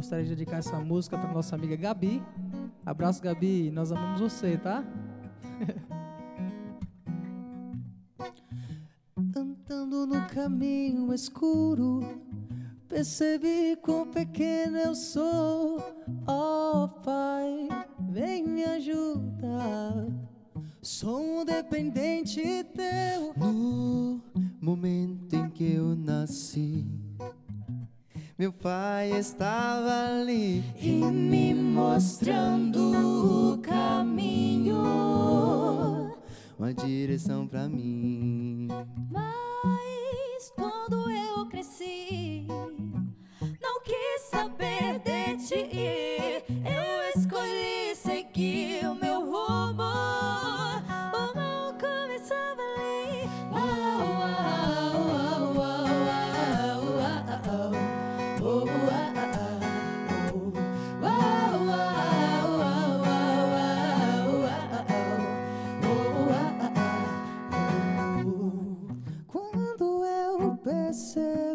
Gostaria 0.00 0.24
de 0.24 0.30
dedicar 0.30 0.56
essa 0.56 0.80
música 0.80 1.18
para 1.18 1.30
nossa 1.30 1.54
amiga 1.54 1.76
Gabi, 1.76 2.22
Abraço, 2.86 3.22
Gabi. 3.22 3.70
Nós 3.70 3.92
amamos 3.92 4.18
você, 4.18 4.56
tá? 4.56 4.82
Andando 9.36 10.06
no 10.06 10.26
caminho 10.28 11.12
escuro, 11.12 12.00
percebi 12.88 13.76
quão 13.82 14.06
pequeno 14.06 14.78
eu 14.78 14.94
sou. 14.94 15.76
Oh, 16.26 16.88
Pai, 17.04 17.68
vem 18.08 18.48
me 18.48 18.64
ajudar. 18.64 20.06
Sou 20.80 21.42
um 21.42 21.44
dependente 21.44 22.40
teu. 22.74 23.34
No 23.36 24.22
momento 24.62 25.36
em 25.36 25.50
que 25.50 25.74
eu 25.74 25.94
nasci, 25.94 26.86
meu 28.40 28.54
pai 28.54 29.10
estava 29.18 30.18
ali 30.18 30.64
E 30.80 30.88
me 30.88 31.52
mostrando 31.52 33.52
o 33.52 33.58
caminho. 33.58 34.80
uma 36.58 36.72
direção 36.72 37.46
pra 37.46 37.68
mim. 37.68 38.66
Mas 39.10 40.50
quando 40.56 41.10
eu 41.10 41.44
cresci, 41.50 42.46
não 43.60 43.82
quis 43.82 44.22
saber 44.30 45.00
de 45.00 45.36
ti. 45.46 46.19
se 70.92 71.54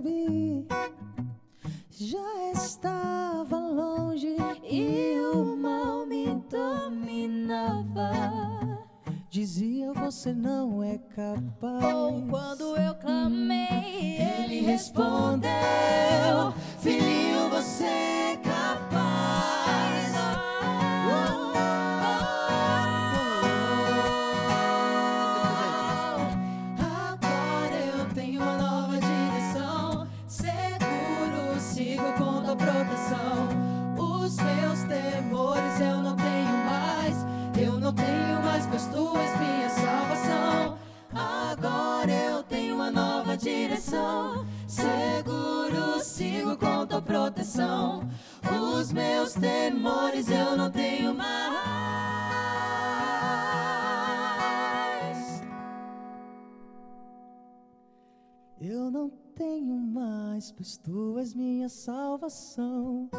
salvação. 62.36 63.10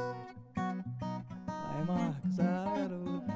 Vai, 0.54 1.84
Marcos, 1.86 2.40
ah, 2.40 2.64
garoto. 2.76 3.26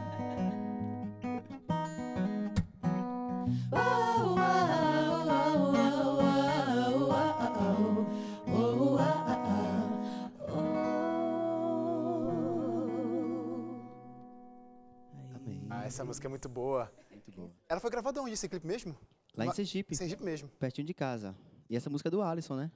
Ah, 15.72 15.86
essa 15.86 16.04
música 16.04 16.26
é 16.26 16.28
muito 16.28 16.48
boa. 16.48 16.92
Muito 17.10 17.32
bom. 17.32 17.50
Ela 17.68 17.80
foi 17.80 17.90
gravada 17.90 18.20
onde, 18.20 18.34
esse 18.34 18.48
clipe 18.48 18.66
mesmo? 18.66 18.94
Lá 19.34 19.46
em 19.46 19.52
Sergipe, 19.52 19.94
Sergipe 19.94 20.22
mesmo. 20.22 20.48
pertinho 20.58 20.86
de 20.86 20.92
casa. 20.92 21.34
E 21.68 21.76
essa 21.76 21.88
música 21.88 22.08
é 22.08 22.10
do 22.10 22.20
Alisson, 22.20 22.56
né? 22.56 22.70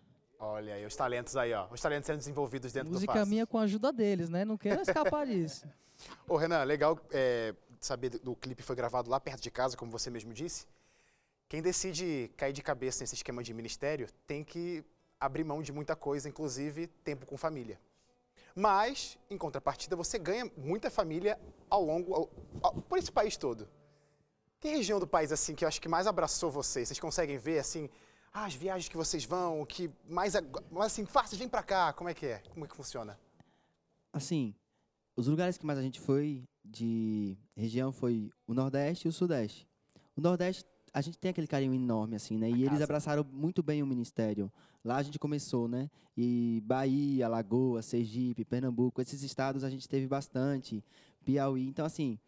Olha 0.45 0.75
aí, 0.75 0.85
os 0.85 0.95
talentos 0.95 1.37
aí, 1.37 1.53
ó. 1.55 1.67
Os 1.71 1.81
talentos 1.81 2.07
sendo 2.07 2.19
desenvolvidos 2.19 2.73
dentro 2.73 2.91
do 2.91 2.95
Música 2.95 3.25
minha 3.27 3.47
com 3.47 3.59
a 3.59 3.63
ajuda 3.63 3.93
deles, 3.93 4.29
né? 4.29 4.45
Não 4.45 4.57
quero 4.59 4.83
escapar 4.83 5.27
disso. 5.27 5.67
Ô, 6.29 6.37
Renan, 6.37 6.63
legal 6.65 6.99
é, 7.11 7.55
saber 7.81 8.11
do, 8.11 8.19
do 8.19 8.37
clipe 8.37 8.63
foi 8.63 8.77
gravado 8.77 9.09
lá 9.11 9.19
perto 9.19 9.41
de 9.41 9.51
casa, 9.51 9.77
como 9.77 9.91
você 9.91 10.11
mesmo 10.11 10.33
disse. 10.35 10.67
Quem 11.49 11.63
decide 11.63 12.31
cair 12.37 12.53
de 12.53 12.63
cabeça 12.63 13.03
nesse 13.03 13.15
esquema 13.15 13.43
de 13.43 13.55
ministério 13.55 14.09
tem 14.27 14.45
que 14.45 14.85
abrir 15.21 15.45
mão 15.45 15.63
de 15.63 15.73
muita 15.73 15.95
coisa, 15.97 16.29
inclusive 16.29 16.89
tempo 17.05 17.25
com 17.27 17.37
família. 17.37 17.79
Mas, 18.55 19.19
em 19.31 19.39
contrapartida, 19.39 19.97
você 19.97 20.19
ganha 20.19 20.51
muita 20.57 20.91
família 20.91 21.39
ao 21.71 21.83
longo, 21.83 22.15
ao- 22.15 22.31
ao- 22.63 22.75
por 22.83 22.99
esse 22.99 23.11
país 23.11 23.37
todo. 23.37 23.69
Tem 24.61 24.77
região 24.77 24.99
do 25.01 25.07
país 25.07 25.33
assim 25.33 25.55
que 25.55 25.65
eu 25.65 25.69
acho 25.69 25.81
que 25.81 25.89
mais 25.89 26.07
abraçou 26.07 26.51
vocês? 26.51 26.89
Vocês 26.89 27.01
conseguem 27.01 27.37
ver 27.39 27.59
assim, 27.59 27.89
ah, 28.35 28.47
as 28.47 28.55
viagens 28.55 28.89
que 28.89 28.97
vocês 28.97 29.25
vão, 29.25 29.61
o 29.61 29.67
que 29.67 29.89
mais, 30.09 30.35
ag- 30.35 30.61
mais 30.71 30.93
assim, 30.93 31.07
fáceis, 31.07 31.39
vem 31.39 31.49
pra 31.49 31.63
cá, 31.63 31.93
como 31.93 32.11
é 32.11 32.15
que 32.15 32.27
é? 32.27 32.39
Como 32.51 32.65
é 32.65 32.69
que 32.69 32.75
funciona? 32.77 33.17
Assim, 34.13 34.53
os 35.17 35.29
lugares 35.29 35.57
que 35.57 35.65
mais 35.65 35.79
a 35.79 35.83
gente 35.83 36.01
foi 36.01 36.43
de 36.65 37.37
região 37.57 37.93
foi 37.93 38.31
o 38.47 38.53
Nordeste 38.53 39.07
e 39.07 39.09
o 39.09 39.13
Sudeste. 39.13 39.69
O 40.17 40.21
Nordeste, 40.21 40.65
a 40.93 41.01
gente 41.01 41.17
tem 41.17 41.31
aquele 41.31 41.47
carinho 41.47 41.75
enorme, 41.75 42.17
assim, 42.17 42.37
né? 42.37 42.51
E 42.51 42.55
eles 42.63 42.71
casa. 42.71 42.85
abraçaram 42.85 43.25
muito 43.33 43.63
bem 43.63 43.83
o 43.83 43.87
ministério. 43.87 44.51
Lá 44.85 44.97
a 44.97 45.03
gente 45.03 45.19
começou, 45.19 45.69
né? 45.69 45.89
E 46.17 46.61
Bahia, 46.65 47.27
Alagoas, 47.27 47.87
Sergipe, 47.87 48.45
Pernambuco, 48.45 49.01
esses 49.01 49.23
estados 49.23 49.63
a 49.63 49.71
gente 49.71 49.89
teve 49.89 50.07
bastante. 50.09 50.85
Piauí. 51.25 51.67
Então, 51.67 51.85
assim, 51.87 52.19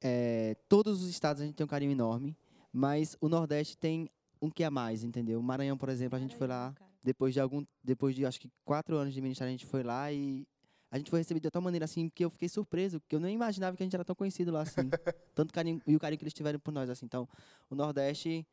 é, 0.00 0.56
todos 0.68 1.02
os 1.02 1.08
estados 1.08 1.42
a 1.42 1.46
gente 1.46 1.54
tem 1.54 1.64
um 1.64 1.68
carinho 1.68 1.92
enorme, 1.92 2.36
mas 2.72 3.16
o 3.20 3.28
Nordeste 3.28 3.76
tem 3.76 4.10
um 4.44 4.50
que 4.50 4.62
a 4.62 4.70
mais, 4.70 5.02
entendeu? 5.02 5.40
O 5.40 5.42
Maranhão, 5.42 5.76
por 5.76 5.88
exemplo, 5.88 6.16
a 6.16 6.20
gente 6.20 6.36
foi 6.36 6.46
lá 6.46 6.56
Maranhão, 6.56 6.74
cara. 6.74 6.90
depois 7.02 7.32
de 7.34 7.40
algum 7.40 7.64
depois 7.82 8.14
de 8.14 8.26
acho 8.26 8.40
que 8.40 8.50
quatro 8.64 8.96
anos 8.96 9.14
de 9.14 9.20
ministério 9.20 9.48
a 9.48 9.52
gente 9.52 9.66
foi 9.66 9.82
lá 9.82 10.12
e 10.12 10.46
a 10.90 10.98
gente 10.98 11.10
foi 11.10 11.18
recebido 11.20 11.42
de 11.42 11.50
tal 11.50 11.62
maneira 11.62 11.84
assim 11.84 12.08
que 12.08 12.24
eu 12.24 12.30
fiquei 12.30 12.48
surpreso 12.48 13.00
que 13.08 13.16
eu 13.16 13.20
nem 13.20 13.34
imaginava 13.34 13.76
que 13.76 13.82
a 13.82 13.86
gente 13.86 13.94
era 13.94 14.04
tão 14.04 14.14
conhecido 14.14 14.52
lá 14.52 14.62
assim 14.62 14.82
tanto 15.34 15.52
carinho 15.52 15.80
e 15.86 15.96
o 15.96 15.98
carinho 15.98 16.18
que 16.18 16.24
eles 16.24 16.34
tiveram 16.34 16.58
por 16.60 16.72
nós 16.72 16.88
assim 16.88 17.06
então 17.06 17.28
o 17.68 17.74
Nordeste 17.74 18.46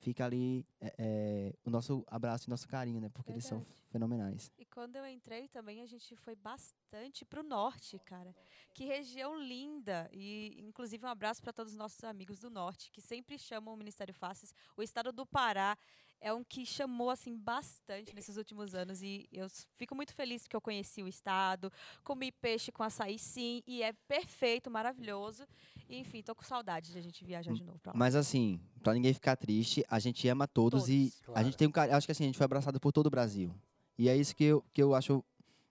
fica 0.00 0.24
ali 0.24 0.66
é, 0.80 0.94
é, 0.98 1.54
o 1.64 1.70
nosso 1.70 2.04
abraço 2.08 2.48
e 2.48 2.50
nosso 2.50 2.66
carinho 2.66 3.00
né 3.00 3.08
porque 3.08 3.30
eles 3.30 3.44
são 3.44 3.58
Verdade. 3.58 3.82
fenomenais 3.90 4.52
E 4.58 4.64
quando 4.64 4.96
eu 4.96 5.06
entrei 5.06 5.48
também, 5.48 5.82
a 5.82 5.86
gente 5.86 6.16
foi 6.16 6.34
bastante 6.34 7.24
pro 7.24 7.42
norte, 7.42 7.98
cara. 7.98 8.34
Que 8.72 8.84
região 8.84 9.38
linda! 9.38 10.08
E, 10.12 10.56
inclusive, 10.60 11.04
um 11.04 11.08
abraço 11.08 11.42
para 11.42 11.52
todos 11.52 11.72
os 11.72 11.78
nossos 11.78 12.02
amigos 12.04 12.38
do 12.40 12.50
norte, 12.50 12.90
que 12.90 13.00
sempre 13.00 13.38
chamam 13.38 13.74
o 13.74 13.76
Ministério 13.76 14.14
Faces. 14.14 14.54
O 14.76 14.82
estado 14.82 15.12
do 15.12 15.26
Pará 15.26 15.76
é 16.20 16.32
um 16.32 16.44
que 16.44 16.66
chamou, 16.66 17.10
assim, 17.10 17.36
bastante 17.36 18.14
nesses 18.14 18.36
últimos 18.36 18.74
anos. 18.74 19.02
E 19.02 19.26
eu 19.32 19.46
fico 19.74 19.94
muito 19.94 20.12
feliz 20.12 20.46
que 20.46 20.54
eu 20.54 20.60
conheci 20.60 21.02
o 21.02 21.08
estado, 21.08 21.72
comi 22.04 22.30
peixe 22.30 22.70
com 22.70 22.82
açaí, 22.82 23.18
sim, 23.18 23.62
e 23.66 23.82
é 23.82 23.92
perfeito, 24.06 24.70
maravilhoso. 24.70 25.44
E, 25.88 25.98
enfim, 25.98 26.22
tô 26.22 26.34
com 26.34 26.42
saudade 26.44 26.92
de 26.92 26.98
a 26.98 27.02
gente 27.02 27.24
viajar 27.24 27.52
de 27.52 27.64
novo 27.64 27.78
pra 27.78 27.92
lá. 27.92 27.98
mas 27.98 28.14
assim 28.14 28.60
pra 28.82 28.94
ninguém 28.94 29.12
ficar 29.12 29.36
triste 29.36 29.84
a 29.88 29.98
gente 29.98 30.26
ama 30.28 30.46
todos, 30.46 30.88
e 30.88 31.10
Todos. 31.10 31.20
a 31.20 31.24
Claro. 31.32 31.44
gente 31.46 31.56
tem 31.56 31.68
um 31.68 31.72
acho 31.96 32.06
que 32.06 32.12
assim 32.12 32.24
a 32.24 32.26
gente 32.26 32.36
foi 32.38 32.44
abraçado 32.44 32.78
por 32.80 32.92
todo 32.92 33.06
o 33.06 33.10
Brasil 33.10 33.52
e 33.98 34.08
é 34.08 34.16
isso 34.16 34.34
que 34.36 34.44
eu 34.44 34.64
que 34.72 34.82
eu 34.82 34.94
acho 34.94 35.24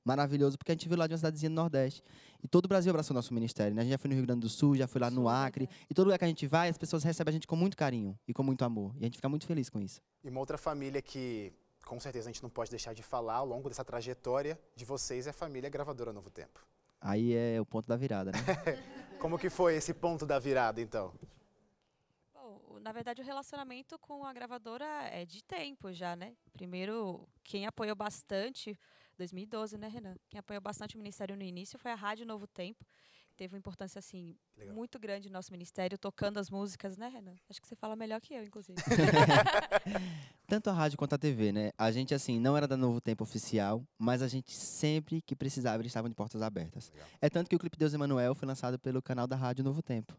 maravilhoso 0.03 0.57
porque 0.57 0.71
a 0.71 0.75
gente 0.75 0.87
veio 0.87 0.99
lá 0.99 1.07
de 1.07 1.13
uma 1.13 1.17
cidadezinha 1.17 1.49
do 1.49 1.55
Nordeste 1.55 2.03
e 2.41 2.47
todo 2.47 2.65
o 2.65 2.67
Brasil 2.67 2.89
abraçou 2.89 3.13
nosso 3.13 3.33
ministério 3.33 3.75
né? 3.75 3.81
a 3.81 3.83
gente 3.83 3.91
já 3.91 3.97
foi 3.97 4.09
no 4.09 4.15
Rio 4.15 4.25
Grande 4.25 4.41
do 4.41 4.49
Sul 4.49 4.75
já 4.75 4.87
foi 4.87 5.01
lá 5.01 5.09
no 5.09 5.21
Sul, 5.21 5.29
Acre 5.29 5.69
e 5.89 5.93
todo 5.93 6.05
lugar 6.05 6.17
que 6.17 6.25
a 6.25 6.27
gente 6.27 6.47
vai 6.47 6.69
as 6.69 6.77
pessoas 6.77 7.03
recebem 7.03 7.31
a 7.31 7.33
gente 7.33 7.47
com 7.47 7.55
muito 7.55 7.75
carinho 7.75 8.17
e 8.27 8.33
com 8.33 8.43
muito 8.43 8.63
amor 8.63 8.93
e 8.95 8.99
a 8.99 9.03
gente 9.05 9.15
fica 9.17 9.29
muito 9.29 9.45
feliz 9.45 9.69
com 9.69 9.79
isso 9.79 10.01
E 10.23 10.29
uma 10.29 10.39
outra 10.39 10.57
família 10.57 11.01
que, 11.01 11.53
com 11.85 11.99
certeza, 11.99 12.29
a 12.29 12.31
gente 12.31 12.43
não 12.43 12.49
pode 12.49 12.69
deixar 12.69 12.93
de 12.93 13.03
falar 13.03 13.35
ao 13.35 13.45
longo 13.45 13.69
dessa 13.69 13.83
trajetória 13.83 14.59
de 14.75 14.85
vocês 14.85 15.27
é 15.27 15.29
a 15.31 15.33
família 15.33 15.69
Gravadora 15.69 16.13
Novo 16.13 16.29
Tempo. 16.29 16.65
aí 17.01 17.33
é 17.33 17.59
o 17.59 17.65
ponto 17.65 17.87
da 17.87 17.95
virada 17.95 18.31
né 18.31 18.39
Como 19.19 19.37
que 19.37 19.49
foi 19.49 19.75
esse 19.75 19.93
ponto 19.93 20.25
da 20.25 20.39
virada, 20.39 20.79
então? 20.79 21.13
Na 22.81 22.93
verdade, 22.93 23.21
o 23.21 23.25
relacionamento 23.25 23.99
com 23.99 24.25
a 24.25 24.31
gravadora 24.31 24.85
é 25.11 25.25
de 25.25 25.43
tempo 25.43 25.91
já, 25.91 26.15
né? 26.15 26.33
Primeiro, 26.53 27.27
quem 27.43 27.65
apoiou 27.67 27.95
bastante, 27.95 28.79
2012, 29.19 29.77
né, 29.77 29.87
Renan? 29.87 30.15
Quem 30.29 30.39
apoiou 30.39 30.61
bastante 30.61 30.95
o 30.95 30.97
Ministério 30.97 31.35
no 31.35 31.43
início 31.43 31.77
foi 31.77 31.91
a 31.91 31.95
Rádio 31.95 32.25
Novo 32.25 32.47
Tempo, 32.47 32.85
teve 33.35 33.53
uma 33.53 33.59
importância 33.59 33.99
assim 33.99 34.35
Legal. 34.57 34.75
muito 34.75 34.99
grande 34.99 35.29
no 35.29 35.33
nosso 35.33 35.51
ministério, 35.51 35.97
tocando 35.97 36.39
as 36.39 36.49
músicas, 36.49 36.97
né, 36.97 37.07
Renan? 37.07 37.35
Acho 37.49 37.61
que 37.61 37.67
você 37.67 37.75
fala 37.75 37.95
melhor 37.95 38.19
que 38.19 38.33
eu, 38.33 38.43
inclusive. 38.43 38.77
Tanto 40.47 40.69
a 40.69 40.73
rádio 40.73 40.97
quanto 40.97 41.13
a 41.13 41.17
TV, 41.17 41.51
né? 41.51 41.71
A 41.77 41.91
gente, 41.91 42.13
assim, 42.13 42.39
não 42.39 42.57
era 42.57 42.67
da 42.67 42.75
Novo 42.75 42.99
Tempo 42.99 43.23
oficial, 43.23 43.81
mas 43.97 44.21
a 44.21 44.27
gente 44.27 44.51
sempre 44.51 45.21
que 45.21 45.35
precisava, 45.35 45.81
eles 45.81 45.91
estavam 45.91 46.09
de 46.09 46.15
portas 46.15 46.41
abertas. 46.41 46.91
Legal. 46.91 47.07
É 47.21 47.29
tanto 47.29 47.49
que 47.49 47.55
o 47.55 47.59
clipe 47.59 47.77
Deus 47.77 47.93
Emanuel 47.93 48.35
foi 48.35 48.47
lançado 48.47 48.77
pelo 48.77 49.01
canal 49.01 49.27
da 49.27 49.35
Rádio 49.35 49.63
Novo 49.63 49.81
Tempo. 49.81 50.17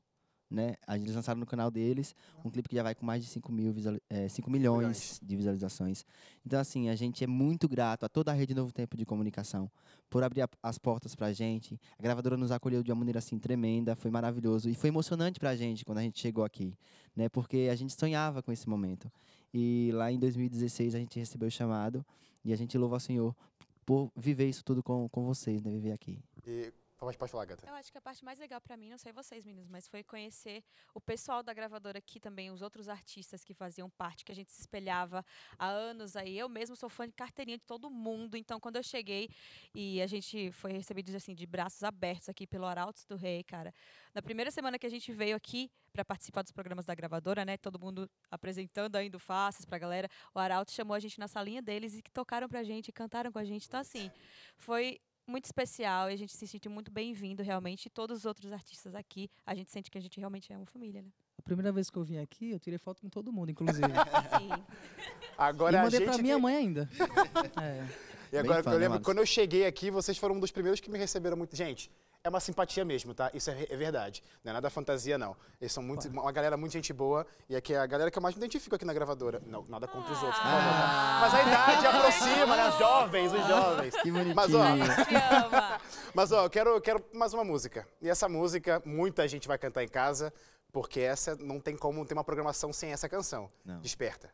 Né? 0.50 0.74
A 0.84 0.98
gente 0.98 1.12
lançaram 1.12 1.38
no 1.38 1.46
canal 1.46 1.70
deles 1.70 2.12
um 2.44 2.50
clipe 2.50 2.68
que 2.68 2.74
já 2.74 2.82
vai 2.82 2.92
com 2.92 3.06
mais 3.06 3.22
de 3.22 3.30
5, 3.30 3.52
mil 3.52 3.72
visuali- 3.72 4.02
eh, 4.10 4.28
5 4.28 4.50
milhões 4.50 4.78
Milhões. 4.78 5.20
de 5.22 5.36
visualizações. 5.36 6.04
Então, 6.44 6.58
assim, 6.58 6.88
a 6.88 6.96
gente 6.96 7.22
é 7.22 7.26
muito 7.28 7.68
grato 7.68 8.04
a 8.04 8.08
toda 8.08 8.32
a 8.32 8.34
rede 8.34 8.52
Novo 8.52 8.72
Tempo 8.72 8.96
de 8.96 9.06
Comunicação 9.06 9.70
por 10.10 10.24
abrir 10.24 10.42
a- 10.42 10.48
as 10.60 10.76
portas 10.76 11.14
pra 11.14 11.32
gente. 11.32 11.78
A 11.96 12.02
gravadora 12.02 12.36
nos 12.36 12.50
acolheu 12.50 12.82
de 12.82 12.90
uma 12.90 12.96
maneira, 12.98 13.20
assim, 13.20 13.38
tremenda, 13.38 13.94
foi 13.94 14.10
maravilhoso. 14.10 14.68
E 14.68 14.74
foi 14.74 14.88
emocionante 14.88 15.38
pra 15.38 15.54
gente 15.54 15.84
quando 15.84 15.98
a 15.98 16.02
gente 16.02 16.18
chegou 16.18 16.42
aqui, 16.42 16.76
né? 17.14 17.28
Porque 17.28 17.68
a 17.70 17.76
gente 17.76 17.92
sonhava 17.92 18.42
com 18.42 18.50
esse 18.50 18.68
momento. 18.68 19.08
E 19.54 19.90
lá 19.94 20.10
em 20.10 20.18
2016 20.18 20.96
a 20.96 20.98
gente 20.98 21.16
recebeu 21.16 21.46
o 21.46 21.50
chamado 21.50 22.04
e 22.44 22.52
a 22.52 22.56
gente 22.56 22.76
louva 22.76 22.96
ao 22.96 23.00
Senhor 23.00 23.36
por 23.86 24.10
viver 24.16 24.48
isso 24.48 24.64
tudo 24.64 24.82
com, 24.82 25.08
com 25.08 25.24
vocês, 25.24 25.62
né? 25.62 25.70
Viver 25.70 25.92
aqui. 25.92 26.18
E, 26.44 26.72
pode, 27.00 27.16
pode 27.16 27.32
falar, 27.32 27.46
Gata. 27.46 27.66
Eu 27.66 27.74
acho 27.74 27.90
que 27.90 27.98
a 27.98 28.00
parte 28.00 28.24
mais 28.24 28.38
legal 28.38 28.60
pra 28.60 28.76
mim, 28.76 28.90
não 28.90 28.98
sei 28.98 29.12
vocês, 29.12 29.44
meninos, 29.44 29.68
mas 29.70 29.88
foi 29.88 30.04
conhecer 30.04 30.62
o 30.94 31.00
pessoal 31.00 31.42
da 31.42 31.54
gravadora 31.54 31.98
aqui 31.98 32.20
também, 32.20 32.50
os 32.50 32.60
outros 32.60 32.88
artistas 32.88 33.42
que 33.42 33.54
faziam 33.54 33.88
parte, 33.88 34.24
que 34.24 34.30
a 34.30 34.34
gente 34.34 34.52
se 34.52 34.60
espelhava 34.60 35.24
há 35.58 35.66
anos 35.66 36.14
aí. 36.14 36.38
Eu 36.38 36.48
mesmo 36.48 36.76
sou 36.76 36.90
fã 36.90 37.08
de 37.08 37.14
carteirinha 37.14 37.56
de 37.56 37.64
todo 37.64 37.90
mundo, 37.90 38.36
então 38.36 38.60
quando 38.60 38.76
eu 38.76 38.82
cheguei 38.82 39.28
e 39.74 40.00
a 40.02 40.06
gente 40.06 40.52
foi 40.52 40.72
recebido 40.72 41.14
assim 41.16 41.34
de 41.34 41.46
braços 41.46 41.82
abertos 41.82 42.28
aqui 42.28 42.46
pelo 42.46 42.66
Arautos 42.66 43.04
do 43.06 43.16
Rei, 43.16 43.42
cara. 43.42 43.74
Na 44.14 44.20
primeira 44.20 44.50
semana 44.50 44.78
que 44.78 44.86
a 44.86 44.90
gente 44.90 45.12
veio 45.12 45.34
aqui 45.34 45.70
para 45.92 46.04
participar 46.04 46.42
dos 46.42 46.52
programas 46.52 46.84
da 46.84 46.94
gravadora, 46.94 47.44
né, 47.44 47.56
todo 47.56 47.78
mundo 47.78 48.08
apresentando 48.30 48.96
ainda 48.96 49.16
o 49.16 49.20
Faces 49.20 49.64
pra 49.64 49.78
galera, 49.78 50.08
o 50.34 50.38
Arautos 50.38 50.74
chamou 50.74 50.94
a 50.94 51.00
gente 51.00 51.18
na 51.18 51.26
salinha 51.26 51.60
deles 51.60 51.96
e 51.96 52.02
que 52.02 52.10
tocaram 52.10 52.48
pra 52.48 52.62
gente, 52.62 52.92
cantaram 52.92 53.32
com 53.32 53.38
a 53.38 53.44
gente. 53.44 53.66
Então 53.66 53.80
assim, 53.80 54.10
foi 54.56 55.00
muito 55.26 55.44
especial 55.44 56.10
e 56.10 56.14
a 56.14 56.16
gente 56.16 56.32
se 56.36 56.46
sentiu 56.46 56.70
muito 56.70 56.90
bem-vindo 56.90 57.42
realmente. 57.42 57.86
E 57.86 57.90
todos 57.90 58.18
os 58.18 58.24
outros 58.24 58.52
artistas 58.52 58.94
aqui, 58.94 59.30
a 59.46 59.54
gente 59.54 59.70
sente 59.70 59.90
que 59.90 59.98
a 59.98 60.00
gente 60.00 60.18
realmente 60.18 60.52
é 60.52 60.56
uma 60.56 60.66
família, 60.66 61.02
né? 61.02 61.08
A 61.38 61.42
primeira 61.42 61.72
vez 61.72 61.88
que 61.88 61.96
eu 61.96 62.04
vim 62.04 62.18
aqui, 62.18 62.50
eu 62.50 62.58
tirei 62.58 62.78
foto 62.78 63.00
com 63.00 63.08
todo 63.08 63.32
mundo, 63.32 63.50
inclusive. 63.50 63.80
Sim. 64.38 64.62
Agora 65.38 65.76
e 65.76 65.78
a 65.78 65.82
mandei 65.84 66.00
gente. 66.00 66.08
pra 66.08 66.18
minha 66.22 66.36
que- 66.36 66.42
mãe 66.42 66.56
ainda. 66.56 66.88
É. 67.62 68.10
E 68.32 68.38
agora 68.38 68.62
fã, 68.62 68.70
eu 68.70 68.78
né, 68.78 68.86
lembro 68.86 69.00
quando 69.00 69.18
eu 69.18 69.26
cheguei 69.26 69.66
aqui, 69.66 69.90
vocês 69.90 70.16
foram 70.16 70.36
um 70.36 70.40
dos 70.40 70.52
primeiros 70.52 70.78
que 70.80 70.88
me 70.90 70.96
receberam 70.98 71.36
muito. 71.36 71.56
Gente, 71.56 71.90
é 72.22 72.28
uma 72.28 72.40
simpatia 72.40 72.84
mesmo, 72.84 73.14
tá? 73.14 73.30
Isso 73.32 73.50
é, 73.50 73.66
é 73.70 73.76
verdade. 73.76 74.22
Não 74.44 74.50
é 74.50 74.52
nada 74.52 74.68
fantasia, 74.68 75.16
não. 75.16 75.34
Eles 75.60 75.72
são 75.72 75.82
muito, 75.82 76.06
uma 76.08 76.30
galera 76.30 76.56
muito 76.56 76.72
gente 76.72 76.92
boa 76.92 77.26
e 77.48 77.56
aqui 77.56 77.72
é 77.72 77.78
a 77.78 77.86
galera 77.86 78.10
que 78.10 78.18
eu 78.18 78.22
mais 78.22 78.34
me 78.34 78.40
identifico 78.40 78.76
aqui 78.76 78.84
na 78.84 78.92
gravadora. 78.92 79.42
Não, 79.46 79.64
nada 79.68 79.88
contra 79.88 80.12
os 80.12 80.22
outros, 80.22 80.38
favor. 80.38 80.52
Ah. 80.52 81.18
Mas 81.22 81.34
a 81.34 81.42
idade 81.42 81.86
aproxima, 81.86 82.56
né? 82.56 82.68
Os 82.68 82.74
jovens, 82.78 83.32
os 83.32 83.46
jovens. 83.46 83.96
Que 83.96 84.10
bonitinho. 84.10 84.34
Mas, 84.34 84.54
ó. 84.54 84.60
Mas 86.14 86.32
ó, 86.32 86.44
eu 86.44 86.50
quero, 86.50 86.80
quero 86.80 87.02
mais 87.14 87.32
uma 87.32 87.44
música. 87.44 87.88
E 88.02 88.08
essa 88.08 88.28
música, 88.28 88.82
muita 88.84 89.26
gente 89.26 89.48
vai 89.48 89.56
cantar 89.56 89.82
em 89.82 89.88
casa, 89.88 90.32
porque 90.70 91.00
essa 91.00 91.36
não 91.36 91.58
tem 91.58 91.74
como 91.74 92.04
ter 92.04 92.12
uma 92.12 92.24
programação 92.24 92.70
sem 92.70 92.92
essa 92.92 93.08
canção. 93.08 93.50
Não. 93.64 93.80
Desperta. 93.80 94.30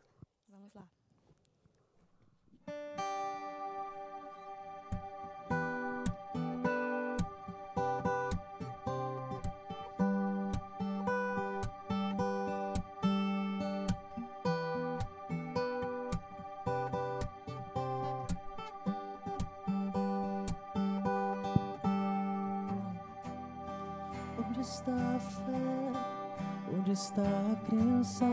Está 27.17 27.23
a 27.23 27.57
crença 27.67 28.27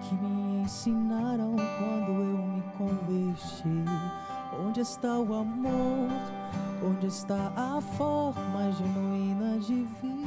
que 0.00 0.14
me 0.16 0.62
ensinaram 0.62 1.54
quando 1.54 2.10
eu 2.10 2.38
me 2.38 2.62
converti? 2.76 3.84
Onde 4.66 4.80
está 4.80 5.16
o 5.16 5.32
amor? 5.32 6.08
Onde 6.84 7.06
está 7.06 7.52
a 7.54 7.80
forma 7.80 8.72
genuína 8.72 9.60
de 9.60 9.86
viver? 10.02 10.26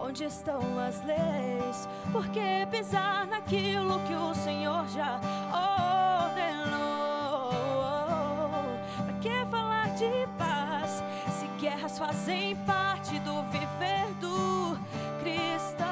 Onde 0.00 0.24
estão 0.24 0.60
as 0.80 1.04
leis? 1.04 1.86
Por 2.10 2.26
que 2.28 2.66
pisar 2.70 3.26
naquilo 3.26 4.00
que 4.06 4.14
o 4.14 4.34
Senhor 4.34 4.88
já 4.88 5.20
fazem 12.28 12.54
parte 12.66 13.18
do 13.20 13.42
viver 13.44 14.12
do 14.20 14.78
cristão? 15.20 15.88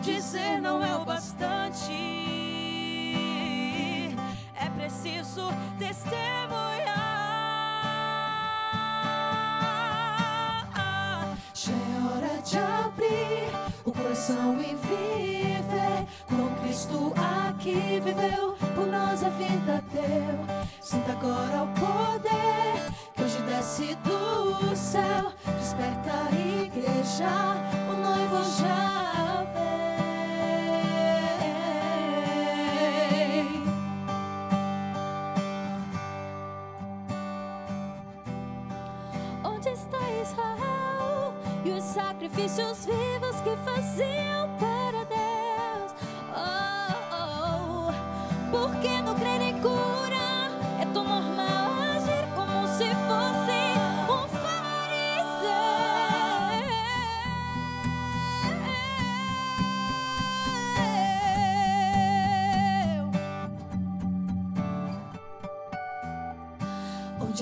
Dizer 0.00 0.60
não 0.62 0.82
é 0.82 0.96
o 0.96 1.04
bastante, 1.04 1.92
é 4.54 4.70
preciso 4.70 5.50
testemunhar. 5.78 6.16
Já 11.52 11.72
é 11.72 12.00
hora 12.10 12.42
de 12.42 12.56
abrir 12.56 13.50
o 13.84 13.92
coração 13.92 14.58
e 14.58 14.74
viver 14.74 16.06
com 16.26 16.62
Cristo 16.62 17.12
aqui 17.16 18.00
viveu 18.02 18.57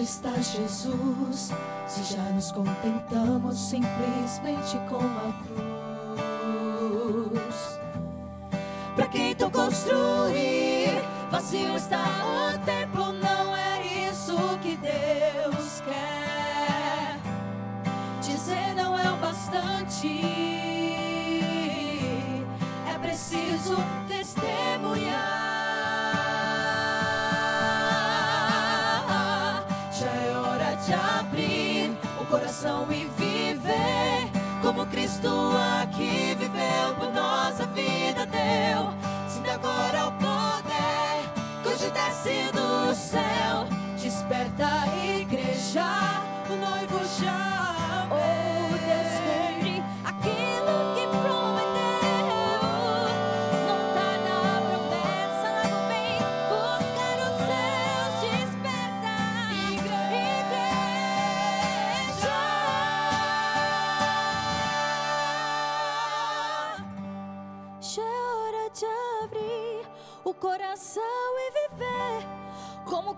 está 0.07 0.31
Jesus? 0.41 1.51
Se 1.89 2.15
já 2.15 2.23
nos 2.31 2.53
contentamos 2.53 3.59
simplesmente 3.59 4.79
com 4.89 4.99
a 4.99 5.33
cruz. 7.35 7.81
Pra 8.95 9.09
quem 9.09 9.33
então 9.33 9.51
construir? 9.51 11.03
Vazio 11.29 11.75
está 11.75 12.05
o 12.25 12.57
templo, 12.65 13.13
não 13.15 13.57
é 13.57 14.09
isso 14.09 14.37
que 14.63 14.77
Deus 14.77 15.83
quer. 15.85 17.19
Dizer 18.23 18.75
não 18.77 18.97
é 18.97 19.11
o 19.11 19.17
bastante, 19.17 20.21
é 22.89 22.99
preciso 23.01 23.77
testemunhar. 24.07 25.36
Coração 32.57 32.87
e 32.91 33.05
viver 33.05 34.31
como 34.63 34.87
Cristo 34.87 35.29
aqui 35.83 36.35
viveu 36.39 36.95
por 36.99 37.13
nós 37.13 37.61
a 37.61 37.67
vida 37.67 38.27
deu. 38.27 38.95
Sinta 39.29 39.53
agora 39.53 40.07
o 40.07 40.13
poder 40.13 41.63
que 41.63 41.69
hoje 41.69 41.91
desce 41.91 42.51
do 42.53 42.95
céu. 42.95 43.67
Desperta 44.01 44.87
igreja, 45.21 45.85
o 46.49 46.57
noivo 46.57 47.01
já 47.21 47.76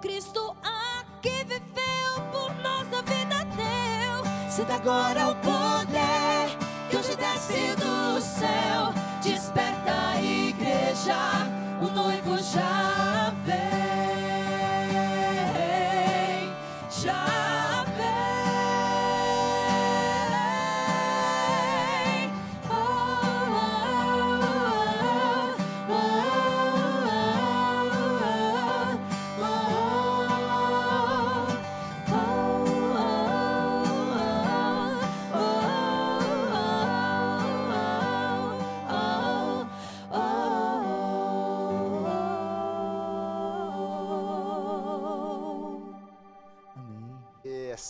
Cristo 0.00 0.54
aqui 0.62 1.44
viveu 1.44 2.22
por 2.30 2.54
nossa 2.62 3.02
vida 3.02 3.44
deu. 3.56 4.48
Sinta 4.48 4.74
agora 4.74 5.30
o 5.30 5.34
poder 5.36 6.56
que 6.88 6.96
hoje 6.96 7.16
desce 7.16 7.74
do 7.74 8.20
céu. 8.20 8.94
Desperta 9.22 9.92
a 10.12 10.22
igreja, 10.22 11.16
o 11.82 11.90
noivo 11.90 12.38
já 12.38 13.27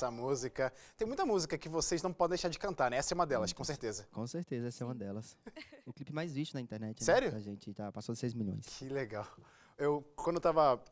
Essa 0.09 0.11
música. 0.11 0.73
Tem 0.97 1.07
muita 1.07 1.27
música 1.27 1.59
que 1.59 1.69
vocês 1.69 2.03
não 2.03 2.13
podem 2.13 2.31
deixar 2.31 2.49
de 2.49 2.59
cantar, 2.59 2.91
né? 2.91 2.97
Essa 2.97 3.13
é 3.13 3.15
uma 3.15 3.27
delas, 3.27 3.53
com 3.53 3.63
certeza. 3.63 4.09
Com 4.11 4.27
certeza, 4.27 4.69
essa 4.69 4.83
é 4.83 4.87
uma 4.87 4.95
delas. 4.95 5.37
O 5.85 5.93
clipe 5.93 6.13
mais 6.15 6.33
visto 6.33 6.55
na 6.55 6.63
internet. 6.63 6.99
né, 7.01 7.05
Sério? 7.05 7.31
Pra 7.31 7.41
gente, 7.41 7.75
tá? 7.75 7.93
Passou 7.93 8.15
de 8.15 8.19
6 8.21 8.33
milhões. 8.33 8.65
Que 8.65 8.89
legal. 8.89 9.27
Eu, 9.77 10.03
quando 10.17 10.37
eu 10.37 10.41
tava 10.41 10.83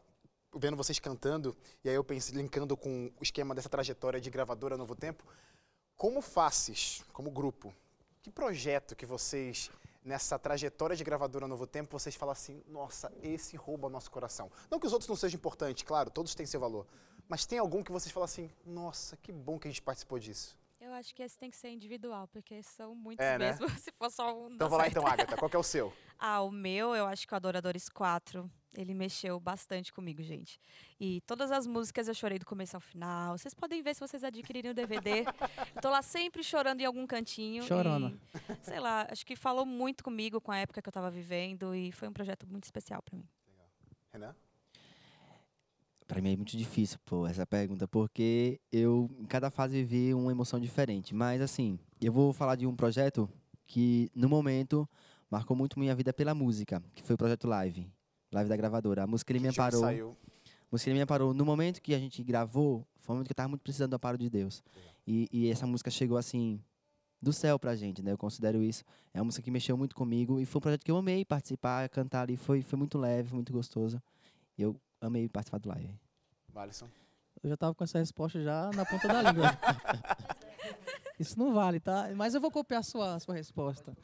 vendo 0.54 0.76
vocês 0.76 0.98
cantando, 0.98 1.56
e 1.82 1.88
aí 1.88 1.94
eu 1.94 2.04
pensei, 2.04 2.36
linkando 2.36 2.76
com 2.76 3.10
o 3.18 3.22
esquema 3.22 3.54
dessa 3.54 3.68
trajetória 3.70 4.20
de 4.20 4.28
gravadora 4.28 4.76
Novo 4.76 4.94
Tempo, 4.94 5.24
como 5.96 6.20
Faces, 6.20 7.02
como 7.12 7.30
grupo, 7.30 7.74
que 8.22 8.30
projeto 8.30 8.94
que 8.94 9.06
vocês, 9.06 9.70
nessa 10.04 10.38
trajetória 10.38 10.94
de 10.94 11.02
gravadora 11.02 11.46
Novo 11.48 11.66
Tempo, 11.66 11.98
vocês 11.98 12.14
falam 12.14 12.32
assim, 12.32 12.62
nossa, 12.68 13.10
esse 13.22 13.56
rouba 13.56 13.88
nosso 13.88 14.10
coração. 14.10 14.50
Não 14.70 14.78
que 14.78 14.86
os 14.86 14.92
outros 14.92 15.08
não 15.08 15.16
sejam 15.16 15.38
importantes, 15.38 15.84
claro, 15.84 16.10
todos 16.10 16.34
têm 16.34 16.44
seu 16.46 16.60
valor, 16.60 16.86
mas 17.28 17.46
tem 17.46 17.58
algum 17.58 17.82
que 17.82 17.92
vocês 17.92 18.12
falam 18.12 18.24
assim, 18.24 18.50
nossa, 18.64 19.16
que 19.16 19.32
bom 19.32 19.58
que 19.58 19.68
a 19.68 19.70
gente 19.70 19.82
participou 19.82 20.18
disso. 20.18 20.56
Eu 20.80 20.92
acho 20.92 21.14
que 21.14 21.22
esse 21.22 21.38
tem 21.38 21.50
que 21.50 21.56
ser 21.56 21.70
individual, 21.70 22.28
porque 22.28 22.62
são 22.62 22.94
muitos 22.94 23.24
É, 23.24 23.38
né? 23.38 23.48
mesmo. 23.50 23.68
Se 23.80 23.90
for 23.92 24.10
só 24.10 24.32
um. 24.36 24.52
Então 24.52 24.68
vai 24.68 24.78
lá 24.78 24.88
então, 24.88 25.06
Agatha, 25.06 25.36
qual 25.36 25.48
que 25.50 25.56
é 25.56 25.58
o 25.58 25.62
seu? 25.62 25.92
Ah, 26.18 26.40
o 26.40 26.50
meu, 26.50 26.94
eu 26.96 27.04
acho 27.04 27.28
que 27.28 27.34
o 27.34 27.36
Adoradores 27.36 27.90
4, 27.90 28.50
ele 28.74 28.94
mexeu 28.94 29.38
bastante 29.38 29.92
comigo, 29.92 30.22
gente. 30.22 30.58
E 30.98 31.20
todas 31.26 31.50
as 31.50 31.66
músicas 31.66 32.08
eu 32.08 32.14
chorei 32.14 32.38
do 32.38 32.46
começo 32.46 32.74
ao 32.74 32.80
final. 32.80 33.36
Vocês 33.36 33.52
podem 33.52 33.82
ver 33.82 33.92
se 33.94 34.00
vocês 34.00 34.24
adquirirem 34.24 34.70
o 34.70 34.74
DVD. 34.74 35.26
eu 35.74 35.82
tô 35.82 35.90
lá 35.90 36.00
sempre 36.00 36.42
chorando 36.42 36.80
em 36.80 36.86
algum 36.86 37.06
cantinho. 37.06 37.62
Chorando. 37.64 38.18
e, 38.48 38.54
sei 38.64 38.80
lá, 38.80 39.06
acho 39.10 39.26
que 39.26 39.36
falou 39.36 39.66
muito 39.66 40.02
comigo 40.02 40.40
com 40.40 40.50
a 40.50 40.56
época 40.56 40.80
que 40.80 40.88
eu 40.88 40.92
tava 40.92 41.10
vivendo 41.10 41.74
e 41.74 41.92
foi 41.92 42.08
um 42.08 42.14
projeto 42.14 42.46
muito 42.46 42.64
especial 42.64 43.02
para 43.02 43.18
mim. 43.18 43.28
Renan? 44.10 44.34
Pra 46.06 46.22
mim 46.22 46.34
é 46.34 46.36
muito 46.36 46.56
difícil, 46.56 46.98
pô, 47.04 47.26
essa 47.26 47.44
pergunta, 47.44 47.88
porque 47.88 48.60
eu, 48.70 49.10
em 49.18 49.24
cada 49.24 49.50
fase, 49.50 49.82
vivi 49.82 50.14
uma 50.14 50.30
emoção 50.30 50.60
diferente. 50.60 51.14
Mas, 51.14 51.40
assim, 51.40 51.78
eu 52.00 52.12
vou 52.12 52.32
falar 52.32 52.54
de 52.54 52.66
um 52.66 52.76
projeto 52.76 53.28
que, 53.66 54.08
no 54.14 54.28
momento, 54.28 54.88
marcou 55.28 55.56
muito 55.56 55.78
minha 55.78 55.94
vida 55.94 56.12
pela 56.12 56.32
música, 56.32 56.80
que 56.94 57.02
foi 57.02 57.14
o 57.14 57.18
projeto 57.18 57.48
Live, 57.48 57.90
Live 58.32 58.48
da 58.48 58.56
gravadora. 58.56 59.02
A 59.02 59.06
música 59.06 59.32
ele 59.32 59.40
me 59.40 59.48
amparou. 59.48 59.80
saiu. 59.80 60.16
A 60.44 60.68
música 60.70 60.90
ele 60.90 60.98
me 60.98 61.02
amparou. 61.02 61.34
No 61.34 61.44
momento 61.44 61.82
que 61.82 61.92
a 61.92 61.98
gente 61.98 62.22
gravou, 62.22 62.86
foi 63.00 63.12
um 63.12 63.16
momento 63.16 63.28
que 63.28 63.32
eu 63.32 63.36
tava 63.36 63.48
muito 63.48 63.62
precisando 63.62 63.90
do 63.90 63.96
amparo 63.96 64.16
de 64.16 64.30
Deus. 64.30 64.62
E, 65.04 65.28
e 65.32 65.50
essa 65.50 65.66
música 65.66 65.90
chegou, 65.90 66.16
assim, 66.16 66.60
do 67.20 67.32
céu 67.32 67.58
pra 67.58 67.74
gente, 67.74 68.02
né? 68.02 68.12
Eu 68.12 68.18
considero 68.18 68.62
isso. 68.62 68.84
É 69.12 69.18
uma 69.18 69.24
música 69.24 69.42
que 69.42 69.50
mexeu 69.50 69.76
muito 69.76 69.96
comigo 69.96 70.40
e 70.40 70.46
foi 70.46 70.58
um 70.58 70.62
projeto 70.62 70.84
que 70.84 70.90
eu 70.90 70.96
amei 70.96 71.24
participar, 71.24 71.88
cantar 71.88 72.22
ali. 72.22 72.36
Foi, 72.36 72.62
foi 72.62 72.78
muito 72.78 72.96
leve, 72.96 73.34
muito 73.34 73.52
gostoso. 73.52 74.00
Eu 74.56 74.76
amei 75.00 75.28
participar 75.28 75.58
do 75.58 75.68
live. 75.68 75.94
Alisson. 76.54 76.88
Eu 77.42 77.50
já 77.50 77.56
tava 77.56 77.74
com 77.74 77.84
essa 77.84 77.98
resposta 77.98 78.42
já 78.42 78.70
na 78.74 78.84
ponta 78.84 79.08
da 79.08 79.22
língua. 79.22 79.50
Isso 81.18 81.38
não 81.38 81.52
vale, 81.52 81.80
tá? 81.80 82.10
Mas 82.14 82.34
eu 82.34 82.40
vou 82.40 82.50
copiar 82.50 82.80
a 82.80 82.82
sua, 82.82 83.14
a 83.14 83.20
sua 83.20 83.34
resposta. 83.34 83.96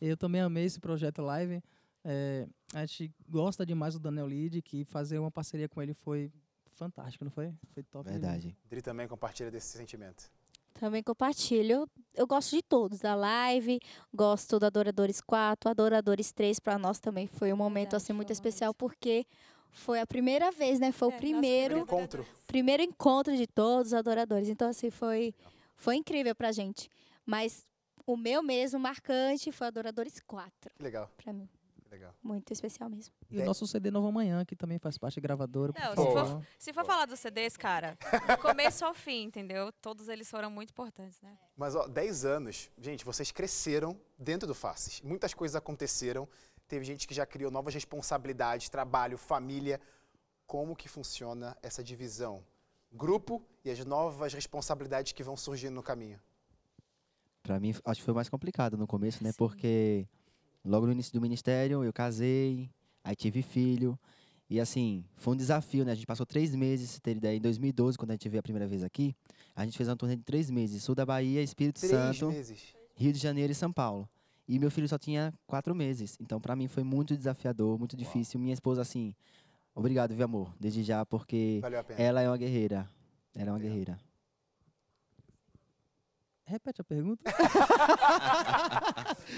Eu 0.00 0.16
também 0.16 0.40
amei 0.40 0.64
esse 0.64 0.80
projeto 0.80 1.22
live. 1.22 1.62
É, 2.04 2.48
a 2.74 2.86
gente 2.86 3.12
gosta 3.28 3.66
demais 3.66 3.94
do 3.94 4.00
Daniel 4.00 4.26
Lid, 4.26 4.62
que 4.62 4.84
fazer 4.84 5.18
uma 5.18 5.30
parceria 5.30 5.68
com 5.68 5.82
ele 5.82 5.94
foi 5.94 6.32
fantástico, 6.70 7.24
não 7.24 7.30
foi? 7.30 7.52
Foi 7.74 7.82
top. 7.82 8.10
demais. 8.10 8.22
Verdade. 8.22 8.56
Dri 8.68 8.80
também 8.80 9.06
compartilha 9.06 9.50
desse 9.50 9.76
sentimento. 9.76 10.30
Também 10.74 11.02
compartilho. 11.02 11.88
Eu 12.14 12.26
gosto 12.26 12.56
de 12.56 12.62
todos, 12.62 13.00
da 13.00 13.14
live, 13.14 13.80
gosto 14.14 14.58
do 14.58 14.66
Adoradores 14.66 15.20
4, 15.20 15.70
Adoradores 15.70 16.32
3 16.32 16.58
para 16.60 16.78
nós 16.78 16.98
também 16.98 17.26
foi 17.26 17.52
um 17.52 17.56
momento 17.56 17.90
Verdade, 17.90 17.96
assim 17.96 18.12
muito 18.12 18.30
um 18.30 18.32
especial 18.32 18.72
porque 18.72 19.26
foi 19.72 20.00
a 20.00 20.06
primeira 20.06 20.50
vez, 20.50 20.78
né? 20.80 20.92
Foi 20.92 21.10
É, 21.12 21.14
o 21.14 21.18
primeiro, 21.18 21.74
primeiro 21.74 21.78
Encontro. 21.78 22.26
primeiro 22.46 22.82
encontro 22.82 23.36
de 23.36 23.46
todos 23.46 23.88
os 23.88 23.94
adoradores. 23.94 24.48
Então 24.48 24.68
assim 24.68 24.90
foi 24.90 25.34
foi 25.76 25.96
incrível 25.96 26.34
pra 26.34 26.52
gente. 26.52 26.88
Mas 27.24 27.66
o 28.06 28.16
meu 28.16 28.42
mesmo 28.42 28.78
marcante 28.80 29.50
foi 29.52 29.66
Adoradores 29.68 30.20
4 30.26 30.70
Que 30.76 30.82
legal, 30.82 31.08
para 31.16 31.32
mim, 31.32 31.48
legal. 31.90 32.12
muito 32.22 32.52
especial 32.52 32.90
mesmo. 32.90 33.14
E 33.30 33.38
o 33.40 33.44
nosso 33.44 33.66
CD 33.66 33.90
Novo 33.90 34.08
Amanhã, 34.08 34.44
que 34.44 34.56
também 34.56 34.78
faz 34.78 34.98
parte 34.98 35.20
da 35.20 35.22
gravadora. 35.22 35.72
Não, 35.78 35.90
se 35.90 36.12
for- 36.12 36.42
Se 36.58 36.72
for 36.72 36.84
falar 36.84 37.06
dos 37.06 37.20
CDs, 37.20 37.56
cara, 37.56 37.96
do 38.26 38.42
começo 38.42 38.84
ao 38.84 38.92
fim, 38.92 39.22
entendeu? 39.24 39.70
Todos 39.80 40.08
eles 40.08 40.28
foram 40.28 40.50
muito 40.50 40.70
importantes, 40.70 41.20
né? 41.22 41.38
Mas, 41.56 41.76
ó, 41.76 41.86
10 41.86 42.24
anos, 42.24 42.68
gente, 42.80 43.04
vocês 43.04 43.30
cresceram 43.30 43.98
dentro 44.18 44.46
do 44.48 44.54
Faces. 44.54 45.00
Muitas 45.02 45.32
coisas 45.32 45.54
aconteceram. 45.54 46.28
Teve 46.70 46.84
gente 46.84 47.08
que 47.08 47.12
já 47.12 47.26
criou 47.26 47.50
novas 47.50 47.74
responsabilidades, 47.74 48.68
trabalho, 48.68 49.18
família. 49.18 49.80
Como 50.46 50.76
que 50.76 50.88
funciona 50.88 51.56
essa 51.60 51.82
divisão? 51.82 52.44
Grupo 52.92 53.42
e 53.64 53.70
as 53.72 53.84
novas 53.84 54.32
responsabilidades 54.32 55.10
que 55.10 55.24
vão 55.24 55.36
surgindo 55.36 55.74
no 55.74 55.82
caminho. 55.82 56.20
Pra 57.42 57.58
mim, 57.58 57.74
acho 57.84 58.00
que 58.00 58.04
foi 58.04 58.14
mais 58.14 58.28
complicado 58.28 58.76
no 58.76 58.86
começo, 58.86 59.24
né? 59.24 59.32
Sim. 59.32 59.36
Porque 59.36 60.06
logo 60.64 60.86
no 60.86 60.92
início 60.92 61.12
do 61.12 61.20
ministério, 61.20 61.82
eu 61.82 61.92
casei, 61.92 62.70
aí 63.02 63.16
tive 63.16 63.42
filho. 63.42 63.98
E 64.48 64.60
assim, 64.60 65.04
foi 65.16 65.34
um 65.34 65.36
desafio, 65.36 65.84
né? 65.84 65.90
A 65.90 65.94
gente 65.96 66.06
passou 66.06 66.24
três 66.24 66.54
meses, 66.54 66.90
se 66.90 67.00
ter 67.00 67.16
ideia, 67.16 67.36
em 67.36 67.40
2012, 67.40 67.98
quando 67.98 68.12
a 68.12 68.14
gente 68.14 68.28
veio 68.28 68.38
a 68.38 68.44
primeira 68.44 68.68
vez 68.68 68.84
aqui, 68.84 69.12
a 69.56 69.64
gente 69.64 69.76
fez 69.76 69.88
uma 69.88 69.96
turnê 69.96 70.14
de 70.14 70.22
três 70.22 70.48
meses, 70.48 70.84
sul 70.84 70.94
da 70.94 71.04
Bahia, 71.04 71.42
Espírito 71.42 71.80
Três 71.80 71.90
Santo, 71.90 72.28
meses. 72.28 72.76
Rio 72.94 73.12
de 73.12 73.18
Janeiro 73.18 73.50
e 73.50 73.56
São 73.56 73.72
Paulo. 73.72 74.08
E 74.46 74.58
meu 74.58 74.70
filho 74.70 74.88
só 74.88 74.98
tinha 74.98 75.32
quatro 75.46 75.74
meses. 75.74 76.16
Então, 76.20 76.40
pra 76.40 76.56
mim, 76.56 76.66
foi 76.68 76.82
muito 76.82 77.16
desafiador, 77.16 77.78
muito 77.78 77.96
difícil. 77.96 78.40
Minha 78.40 78.54
esposa, 78.54 78.82
assim, 78.82 79.14
obrigado, 79.74 80.14
viu, 80.14 80.24
amor? 80.24 80.52
Desde 80.58 80.82
já, 80.82 81.06
porque 81.06 81.60
ela 81.96 82.20
é 82.20 82.28
uma 82.28 82.36
guerreira. 82.36 82.90
Ela 83.34 83.50
é 83.50 83.52
uma 83.52 83.58
guerreira. 83.58 83.98
Repete 86.50 86.80
a 86.80 86.84
pergunta. 86.84 87.22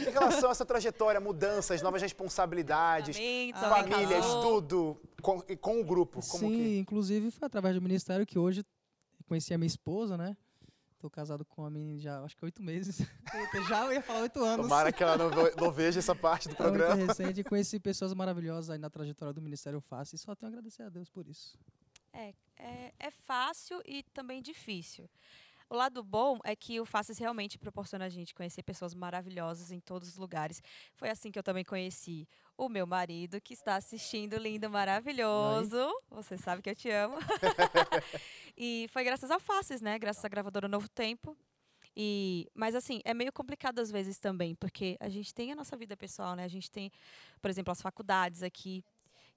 Em 0.09 0.11
relação 0.11 0.49
a 0.49 0.53
essa 0.53 0.65
trajetória, 0.65 1.21
mudanças, 1.21 1.83
novas 1.83 2.01
responsabilidades, 2.01 3.19
Ah, 3.53 3.69
famílias, 3.69 4.25
tudo, 4.25 4.99
com, 5.21 5.45
e 5.47 5.55
com 5.55 5.79
o 5.79 5.85
grupo. 5.85 6.27
Como 6.27 6.49
Sim, 6.49 6.57
que... 6.57 6.79
inclusive 6.79 7.31
foi 7.31 7.45
através 7.45 7.75
do 7.75 7.83
ministério 7.83 8.25
que 8.25 8.39
hoje 8.39 8.65
conheci 9.27 9.53
a 9.53 9.59
minha 9.59 9.67
esposa, 9.67 10.17
né? 10.17 10.35
Tô 11.03 11.11
casado 11.11 11.45
com 11.45 11.67
a 11.67 11.71
menina 11.71 11.99
já, 11.99 12.23
acho 12.23 12.37
que 12.37 12.45
oito 12.45 12.63
meses. 12.63 12.99
Já 13.69 13.93
ia 13.93 14.01
falar 14.01 14.21
oito 14.21 14.41
anos. 14.45 14.67
Tomara 14.67 14.93
que 14.93 15.03
ela 15.03 15.19
não, 15.19 15.31
não 15.61 15.73
veja 15.73 15.99
essa 15.99 16.15
parte 16.15 16.49
do 16.49 16.55
É 16.55 16.63
muito 16.63 16.77
programa. 16.79 16.95
recente 17.07 17.41
e 17.41 17.45
conheci 17.45 17.81
pessoas 17.81 18.15
maravilhosas 18.15 18.71
aí 18.71 18.79
na 18.79 18.89
trajetória 18.89 19.35
do 19.35 19.43
Ministério 19.43 19.81
Fácil 19.81 20.15
e 20.15 20.19
só 20.21 20.33
tenho 20.37 20.49
a 20.49 20.53
agradecer 20.53 20.85
a 20.85 20.89
Deus 20.89 21.11
por 21.11 21.27
isso. 21.27 21.59
É, 22.13 22.33
é, 22.57 22.93
é 23.01 23.11
fácil 23.11 23.83
e 23.85 24.05
também 24.15 24.41
difícil. 24.41 25.11
O 25.73 25.75
lado 25.75 26.05
bom 26.05 26.39
é 26.45 26.55
que 26.55 26.79
o 26.83 26.85
Faces 26.85 27.17
realmente 27.17 27.59
proporciona 27.59 28.05
a 28.05 28.09
gente 28.11 28.35
conhecer 28.35 28.63
pessoas 28.63 28.95
maravilhosas 28.95 29.73
em 29.73 29.81
todos 29.81 30.07
os 30.07 30.19
lugares. 30.19 30.63
Foi 30.97 31.09
assim 31.09 31.33
que 31.33 31.39
eu 31.39 31.43
também 31.43 31.65
conheci 31.65 32.29
o 32.59 32.69
meu 32.69 32.87
marido, 32.87 33.41
que 33.41 33.55
está 33.55 33.77
assistindo, 33.77 34.37
lindo, 34.37 34.69
maravilhoso. 34.69 35.91
Você 36.11 36.37
sabe 36.37 36.61
que 36.61 36.69
eu 36.69 36.77
te 36.77 36.91
amo. 36.91 37.17
e 38.55 38.87
foi 38.93 39.03
graças 39.03 39.31
ao 39.31 39.41
Faces, 39.41 39.81
né? 39.81 39.99
Graças 39.99 40.23
à 40.23 40.29
gravadora 40.29 40.69
Novo 40.69 40.91
Tempo. 40.91 41.35
E, 41.97 42.47
mas 42.55 42.75
assim, 42.75 43.01
é 43.03 43.15
meio 43.15 43.33
complicado 43.33 43.79
às 43.79 43.91
vezes 43.91 44.19
também, 44.19 44.55
porque 44.55 44.99
a 45.01 45.09
gente 45.09 45.33
tem 45.33 45.53
a 45.53 45.57
nossa 45.57 45.75
vida 45.75 45.97
pessoal, 45.97 46.37
né? 46.37 46.45
A 46.45 46.49
gente 46.49 46.71
tem, 46.71 46.93
por 47.41 47.51
exemplo, 47.51 47.73
as 47.73 47.81
faculdades 47.81 48.43
aqui, 48.43 48.85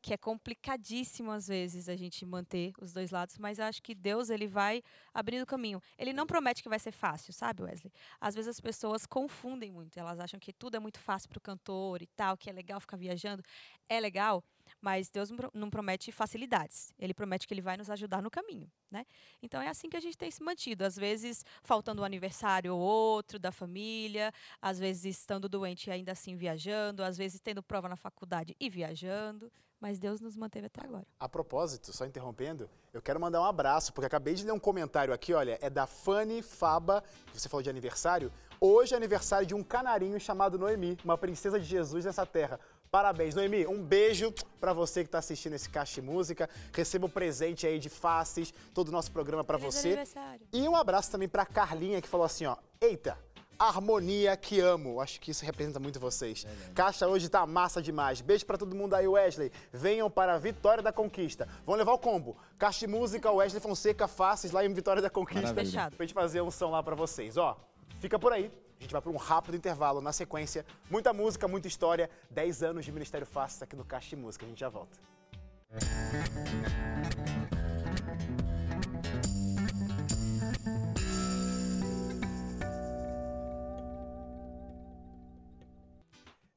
que 0.05 0.13
é 0.13 0.17
complicadíssimo 0.17 1.31
às 1.31 1.47
vezes 1.47 1.89
a 1.89 1.95
gente 1.95 2.23
manter 2.27 2.71
os 2.79 2.93
dois 2.93 3.09
lados, 3.09 3.39
mas 3.39 3.59
acho 3.59 3.81
que 3.81 3.95
Deus 3.95 4.29
ele 4.29 4.45
vai 4.45 4.83
abrindo 5.11 5.47
caminho. 5.47 5.81
Ele 5.97 6.13
não 6.13 6.27
promete 6.27 6.61
que 6.61 6.69
vai 6.69 6.77
ser 6.77 6.91
fácil, 6.91 7.33
sabe, 7.33 7.63
Wesley? 7.63 7.91
Às 8.21 8.35
vezes 8.35 8.49
as 8.49 8.59
pessoas 8.59 9.07
confundem 9.07 9.71
muito, 9.71 9.97
elas 9.97 10.19
acham 10.19 10.39
que 10.39 10.53
tudo 10.53 10.77
é 10.77 10.79
muito 10.79 10.99
fácil 10.99 11.27
para 11.27 11.39
o 11.39 11.41
cantor 11.41 12.03
e 12.03 12.05
tal, 12.05 12.37
que 12.37 12.51
é 12.51 12.53
legal 12.53 12.79
ficar 12.79 12.97
viajando. 12.97 13.41
É 13.89 13.99
legal, 13.99 14.43
mas 14.79 15.09
Deus 15.09 15.31
não 15.51 15.71
promete 15.71 16.11
facilidades. 16.11 16.93
Ele 16.99 17.13
promete 17.13 17.47
que 17.47 17.53
ele 17.55 17.61
vai 17.61 17.75
nos 17.75 17.89
ajudar 17.89 18.21
no 18.21 18.29
caminho, 18.29 18.71
né? 18.91 19.07
Então 19.41 19.59
é 19.59 19.69
assim 19.69 19.89
que 19.89 19.97
a 19.97 19.99
gente 19.99 20.15
tem 20.15 20.29
se 20.29 20.43
mantido, 20.43 20.85
às 20.85 20.95
vezes 20.95 21.43
faltando 21.63 22.03
um 22.03 22.05
aniversário 22.05 22.75
ou 22.75 22.79
outro 22.79 23.39
da 23.39 23.51
família, 23.51 24.31
às 24.61 24.77
vezes 24.77 25.17
estando 25.17 25.49
doente 25.49 25.87
e 25.87 25.91
ainda 25.91 26.11
assim 26.11 26.35
viajando, 26.35 27.03
às 27.03 27.17
vezes 27.17 27.41
tendo 27.41 27.63
prova 27.63 27.89
na 27.89 27.95
faculdade 27.95 28.55
e 28.59 28.69
viajando, 28.69 29.51
mas 29.85 29.99
Deus 29.99 30.19
nos 30.19 30.35
manteve 30.35 30.65
até 30.65 30.83
agora. 30.83 31.05
A 31.19 31.29
propósito, 31.29 31.93
só 31.93 32.07
interrompendo, 32.07 32.67
eu 32.91 33.03
quero 33.03 33.19
mandar 33.19 33.39
um 33.39 33.45
abraço, 33.45 33.93
porque 33.93 34.07
acabei 34.07 34.33
de 34.33 34.43
ler 34.43 34.51
um 34.51 34.59
comentário 34.59 35.13
aqui, 35.13 35.31
olha, 35.31 35.59
é 35.61 35.69
da 35.69 35.85
Fanny 35.85 36.41
Faba, 36.41 37.03
que 37.31 37.39
você 37.39 37.47
falou 37.47 37.61
de 37.61 37.69
aniversário. 37.69 38.33
Hoje 38.59 38.95
é 38.95 38.97
aniversário 38.97 39.45
de 39.45 39.53
um 39.53 39.61
canarinho 39.61 40.19
chamado 40.19 40.57
Noemi, 40.57 40.97
uma 41.05 41.19
princesa 41.19 41.59
de 41.59 41.67
Jesus 41.67 42.03
nessa 42.03 42.25
terra. 42.25 42.59
Parabéns, 42.89 43.35
Noemi. 43.35 43.67
Um 43.67 43.83
beijo 43.83 44.33
para 44.59 44.73
você 44.73 45.03
que 45.03 45.07
está 45.07 45.19
assistindo 45.19 45.53
esse 45.53 45.69
Caixa 45.69 46.01
de 46.01 46.07
Música. 46.07 46.49
Receba 46.73 47.05
o 47.05 47.07
um 47.07 47.11
presente 47.11 47.67
aí 47.67 47.77
de 47.77 47.89
faces, 47.89 48.51
todo 48.73 48.87
o 48.87 48.91
nosso 48.91 49.11
programa 49.11 49.43
para 49.43 49.59
você. 49.59 49.89
Aniversário. 49.89 50.47
E 50.51 50.67
um 50.67 50.75
abraço 50.75 51.11
também 51.11 51.29
para 51.29 51.45
Carlinha 51.45 52.01
que 52.01 52.07
falou 52.07 52.25
assim, 52.25 52.47
ó: 52.47 52.57
"Eita, 52.81 53.19
harmonia 53.57 54.35
que 54.37 54.59
amo". 54.59 55.01
Acho 55.01 55.19
que 55.19 55.31
isso 55.31 55.45
representa 55.45 55.79
muito 55.79 55.99
vocês. 55.99 56.45
É 56.45 56.73
Caixa 56.73 57.07
hoje 57.07 57.29
tá 57.29 57.45
massa 57.45 57.81
demais. 57.81 58.21
Beijo 58.21 58.45
para 58.45 58.57
todo 58.57 58.75
mundo 58.75 58.93
aí, 58.93 59.07
Wesley. 59.07 59.51
Venham 59.71 60.09
para 60.09 60.35
a 60.35 60.37
Vitória 60.37 60.83
da 60.83 60.91
Conquista. 60.91 61.47
Vão 61.65 61.75
levar 61.75 61.93
o 61.93 61.99
combo. 61.99 62.37
Caixa 62.57 62.81
de 62.81 62.87
Música, 62.87 63.31
Wesley 63.31 63.61
Fonseca, 63.61 64.07
faces 64.07 64.51
lá 64.51 64.65
em 64.65 64.73
Vitória 64.73 65.01
da 65.01 65.09
Conquista. 65.09 65.41
Maravilha. 65.41 65.65
Fechado. 65.65 65.95
Pra 65.95 66.05
gente 66.05 66.13
fazer 66.13 66.41
um 66.41 66.51
som 66.51 66.69
lá 66.69 66.81
para 66.81 66.95
vocês, 66.95 67.37
ó. 67.37 67.57
Fica 67.99 68.19
por 68.19 68.33
aí. 68.33 68.51
A 68.79 68.83
gente 68.83 68.91
vai 68.91 69.01
para 69.01 69.11
um 69.11 69.17
rápido 69.17 69.55
intervalo. 69.55 70.01
Na 70.01 70.11
sequência, 70.11 70.65
muita 70.89 71.13
música, 71.13 71.47
muita 71.47 71.67
história. 71.67 72.09
10 72.29 72.63
anos 72.63 72.85
de 72.85 72.91
Ministério 72.91 73.25
Fácil 73.25 73.63
aqui 73.63 73.75
no 73.75 73.85
Caixa 73.85 74.09
de 74.09 74.15
Música. 74.17 74.45
A 74.45 74.49
gente 74.49 74.59
já 74.59 74.69
volta. 74.69 74.97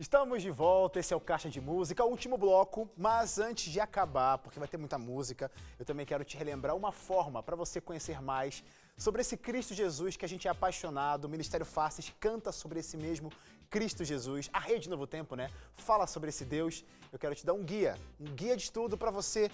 Estamos 0.01 0.42
de 0.42 0.51
volta, 0.53 1.01
esse 1.01 1.12
é 1.12 1.16
o 1.16 1.20
Caixa 1.20 1.51
de 1.51 1.61
Música, 1.61 2.05
o 2.05 2.09
último 2.09 2.38
bloco, 2.38 2.88
mas 2.96 3.36
antes 3.40 3.72
de 3.72 3.80
acabar, 3.80 4.38
porque 4.38 4.57
vai 4.57 4.68
ter 4.68 4.76
muita 4.76 4.96
música, 4.96 5.51
eu 5.76 5.84
também 5.84 6.07
quero 6.07 6.22
te 6.22 6.36
relembrar 6.36 6.76
uma 6.76 6.92
forma 6.92 7.42
para 7.42 7.57
você 7.57 7.80
conhecer 7.80 8.22
mais 8.22 8.62
sobre 8.96 9.22
esse 9.22 9.36
Cristo 9.36 9.74
Jesus 9.74 10.16
que 10.16 10.24
a 10.24 10.28
gente 10.28 10.46
é 10.46 10.53
apaixonado. 10.53 11.24
O 11.24 11.28
Ministério 11.28 11.66
Faces 11.66 12.14
canta 12.20 12.53
sobre 12.53 12.78
esse 12.78 12.96
mesmo 12.96 13.32
Cristo 13.68 14.05
Jesus. 14.05 14.49
A 14.53 14.61
Rede 14.61 14.88
Novo 14.88 15.05
Tempo, 15.05 15.34
né? 15.34 15.51
Fala 15.76 16.07
sobre 16.07 16.28
esse 16.28 16.44
Deus. 16.44 16.84
Eu 17.12 17.18
quero 17.18 17.34
te 17.34 17.44
dar 17.44 17.55
um 17.55 17.64
guia, 17.64 17.99
um 18.20 18.32
guia 18.36 18.57
de 18.57 18.62
estudo 18.62 18.96
para 18.96 19.11
você 19.11 19.51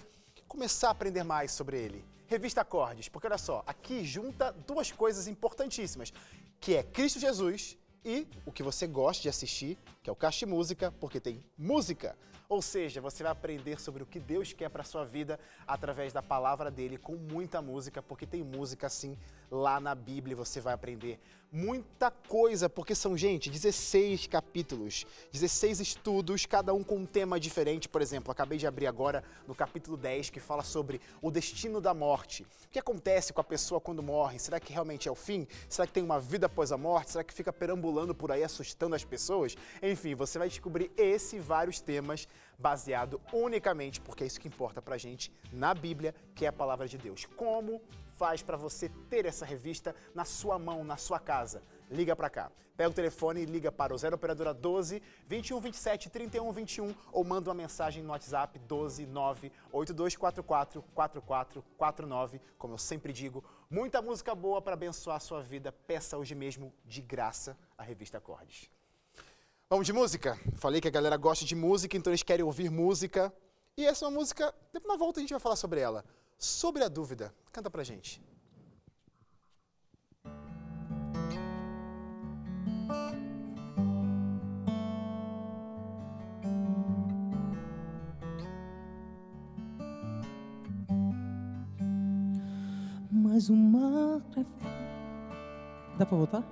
começar 0.47 0.89
a 0.89 0.91
aprender 0.91 1.23
mais 1.23 1.53
sobre 1.53 1.79
ele. 1.79 2.05
Revista 2.27 2.61
Acordes, 2.61 3.09
porque 3.09 3.25
olha 3.25 3.39
só, 3.39 3.63
aqui 3.65 4.05
junta 4.05 4.51
duas 4.51 4.91
coisas 4.91 5.27
importantíssimas, 5.27 6.13
que 6.59 6.75
é 6.75 6.83
Cristo 6.83 7.19
Jesus 7.19 7.79
e 8.05 8.27
o 8.45 8.51
que 8.51 8.61
você 8.61 8.85
gosta 8.85 9.23
de 9.23 9.29
assistir, 9.29 9.77
que 10.03 10.09
é 10.09 10.13
o 10.13 10.15
Caixa 10.15 10.45
Música, 10.45 10.93
porque 10.99 11.19
tem 11.19 11.43
música. 11.57 12.15
Ou 12.47 12.61
seja, 12.61 13.01
você 13.01 13.23
vai 13.23 13.31
aprender 13.31 13.81
sobre 13.81 14.03
o 14.03 14.05
que 14.05 14.19
Deus 14.19 14.53
quer 14.53 14.69
para 14.69 14.83
sua 14.83 15.03
vida 15.03 15.39
através 15.65 16.13
da 16.13 16.21
palavra 16.21 16.69
dele, 16.69 16.97
com 16.99 17.15
muita 17.15 17.59
música, 17.59 18.03
porque 18.03 18.27
tem 18.27 18.43
música 18.43 18.85
assim 18.85 19.17
lá 19.49 19.79
na 19.79 19.95
Bíblia, 19.95 20.35
você 20.35 20.59
vai 20.59 20.73
aprender 20.73 21.19
muita 21.55 22.11
coisa, 22.11 22.69
porque 22.69 22.93
são, 22.93 23.17
gente, 23.17 23.49
16 23.49 24.27
capítulos, 24.27 25.05
16 25.31 25.79
estudos, 25.79 26.45
cada 26.45 26.73
um 26.73 26.83
com 26.83 26.97
um 26.97 27.05
tema 27.05 27.39
diferente. 27.39 27.87
Por 27.87 28.01
exemplo, 28.01 28.29
acabei 28.29 28.57
de 28.57 28.67
abrir 28.67 28.87
agora 28.87 29.23
no 29.47 29.55
capítulo 29.55 29.95
10, 29.95 30.29
que 30.29 30.41
fala 30.41 30.63
sobre 30.63 30.99
o 31.21 31.31
destino 31.31 31.79
da 31.79 31.93
morte. 31.93 32.43
O 32.43 32.69
que 32.69 32.77
acontece 32.77 33.31
com 33.31 33.39
a 33.39 33.43
pessoa 33.43 33.79
quando 33.79 34.03
morre? 34.03 34.37
Será 34.37 34.59
que 34.59 34.73
realmente 34.73 35.07
é 35.07 35.11
o 35.11 35.15
fim? 35.15 35.47
Será 35.69 35.87
que 35.87 35.93
tem 35.93 36.03
uma 36.03 36.19
vida 36.19 36.47
após 36.47 36.73
a 36.73 36.77
morte? 36.77 37.11
Será 37.11 37.23
que 37.23 37.33
fica 37.33 37.53
perambulando 37.53 38.13
por 38.13 38.33
aí, 38.33 38.43
assustando 38.43 38.93
as 38.93 39.05
pessoas? 39.05 39.55
Enfim, 39.81 40.13
você 40.13 40.37
vai 40.37 40.49
descobrir 40.49 40.91
esse 40.97 41.37
e 41.37 41.39
vários 41.39 41.79
temas 41.79 42.27
baseado 42.59 43.21
unicamente, 43.31 44.01
porque 44.01 44.25
é 44.25 44.27
isso 44.27 44.41
que 44.41 44.47
importa 44.49 44.81
pra 44.81 44.97
gente, 44.97 45.31
na 45.53 45.73
Bíblia, 45.73 46.13
que 46.33 46.43
é 46.43 46.49
a 46.49 46.53
palavra 46.53 46.85
de 46.85 46.97
Deus. 46.97 47.25
Como 47.37 47.81
faz 48.17 48.41
para 48.41 48.57
você 48.57 48.89
ter 49.09 49.25
essa 49.25 49.45
revista 49.45 49.95
na 50.13 50.25
sua 50.25 50.57
mão, 50.57 50.83
na 50.83 50.97
sua 50.97 51.19
casa? 51.19 51.63
Liga 51.89 52.15
para 52.15 52.29
cá. 52.29 52.51
Pega 52.75 52.89
o 52.89 52.93
telefone 52.93 53.41
e 53.41 53.45
liga 53.45 53.71
para 53.71 53.93
o 53.93 53.97
0 53.97 54.15
operadora 54.15 54.53
12 54.53 55.01
21 55.27 55.61
27 55.61 56.09
31 56.09 56.51
21 56.51 56.95
ou 57.11 57.23
manda 57.23 57.49
uma 57.49 57.55
mensagem 57.55 58.03
no 58.03 58.09
WhatsApp 58.09 58.59
12 58.59 59.05
9 59.05 59.51
8244 59.71 60.81
4449. 60.93 62.41
Como 62.57 62.73
eu 62.73 62.77
sempre 62.77 63.13
digo, 63.13 63.43
muita 63.69 64.01
música 64.01 64.35
boa 64.35 64.61
para 64.61 64.73
abençoar 64.73 65.17
a 65.17 65.21
sua 65.21 65.41
vida. 65.41 65.71
Peça 65.71 66.17
hoje 66.17 66.35
mesmo 66.35 66.73
de 66.83 67.01
graça 67.01 67.57
a 67.77 67.83
revista 67.83 68.17
Acordes. 68.17 68.69
Vamos 69.69 69.85
de 69.85 69.93
música? 69.93 70.37
Falei 70.57 70.81
que 70.81 70.87
a 70.87 70.91
galera 70.91 71.17
gosta 71.17 71.45
de 71.45 71.55
música, 71.55 71.95
então 71.95 72.11
eles 72.11 72.23
querem 72.23 72.45
ouvir 72.45 72.69
música. 72.69 73.33
E 73.77 73.85
essa 73.85 74.05
é 74.05 74.07
uma 74.07 74.19
música, 74.19 74.53
na 74.85 74.95
volta 74.95 75.19
a 75.19 75.21
gente 75.21 75.31
vai 75.31 75.39
falar 75.39 75.55
sobre 75.55 75.79
ela. 75.79 76.03
Sobre 76.37 76.83
a 76.83 76.87
dúvida. 76.87 77.33
Canta 77.51 77.69
pra 77.69 77.83
gente. 77.83 78.21
Mais 93.11 93.49
uma. 93.49 94.21
Dá 95.97 96.05
pra 96.05 96.17
voltar? 96.17 96.43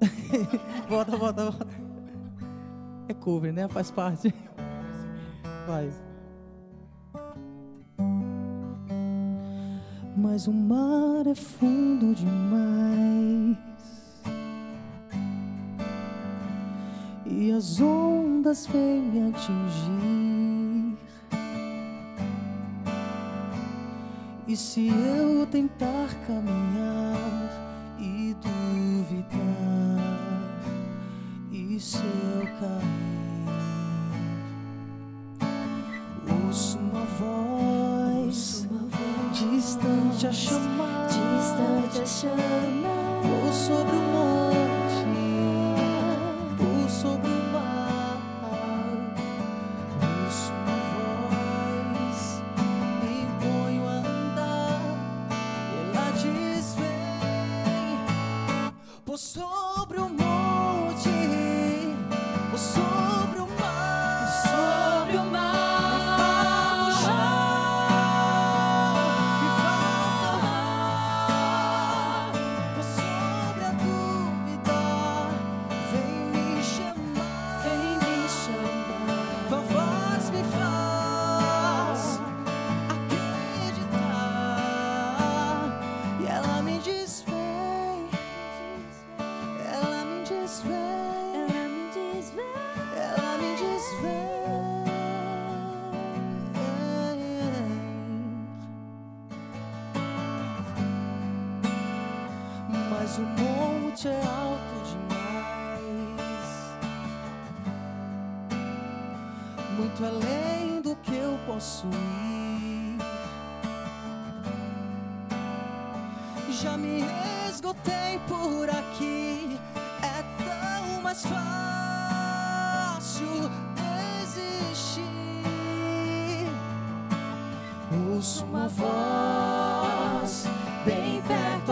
volta, 0.88 1.16
volta, 1.16 1.50
volta. 1.50 1.66
É 3.08 3.14
cover, 3.14 3.52
né? 3.52 3.68
Faz 3.68 3.90
parte. 3.90 4.34
Faz. 5.66 6.07
Mas 10.18 10.48
o 10.48 10.52
mar 10.52 11.26
é 11.28 11.34
fundo 11.34 12.12
demais. 12.12 13.56
E 17.24 17.52
as 17.52 17.80
ondas 17.80 18.66
vêm 18.66 19.00
me 19.00 19.30
atingir. 19.30 20.98
E 24.48 24.56
se 24.56 24.88
eu 24.88 25.46
tentar 25.46 26.08
caminhar 26.26 26.57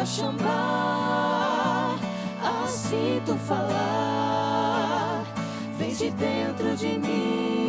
chamar. 0.06 1.98
Assim 2.64 3.20
tu 3.26 3.34
falar, 3.34 5.24
vem 5.76 5.92
de 5.92 6.10
dentro 6.10 6.76
de 6.76 6.98
mim. 6.98 7.65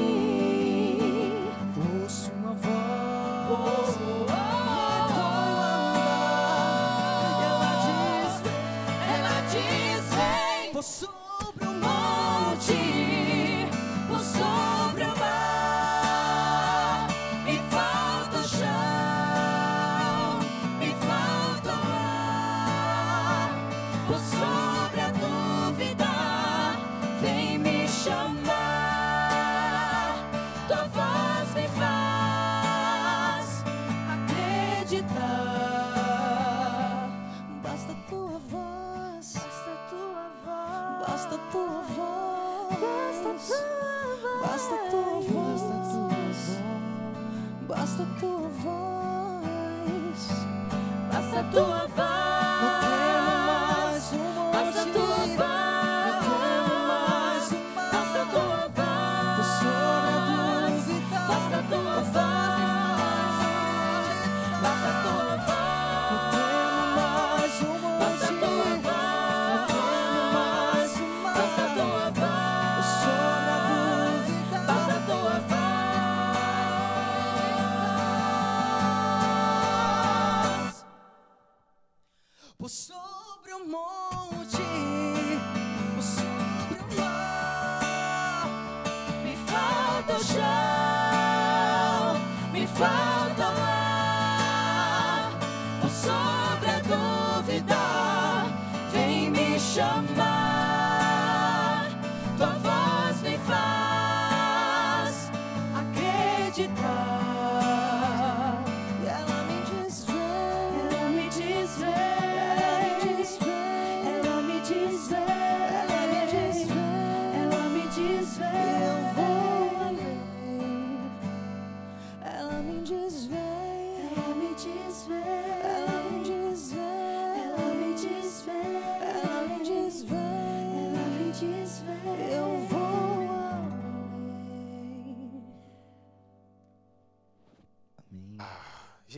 Por 82.58 82.70
sobre 82.70 83.54
o 83.54 83.68
monte, 83.68 83.97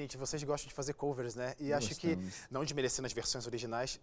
Gente, 0.10 0.18
vocês 0.18 0.44
gostam 0.44 0.68
de 0.68 0.74
fazer 0.74 0.94
covers, 0.94 1.36
né? 1.36 1.54
E 1.60 1.72
acho 1.72 1.94
que, 1.94 2.16
Gostamos. 2.16 2.48
não 2.50 2.64
desmerecendo 2.64 3.06
as 3.06 3.14
versões 3.14 3.46
originais, 3.46 4.00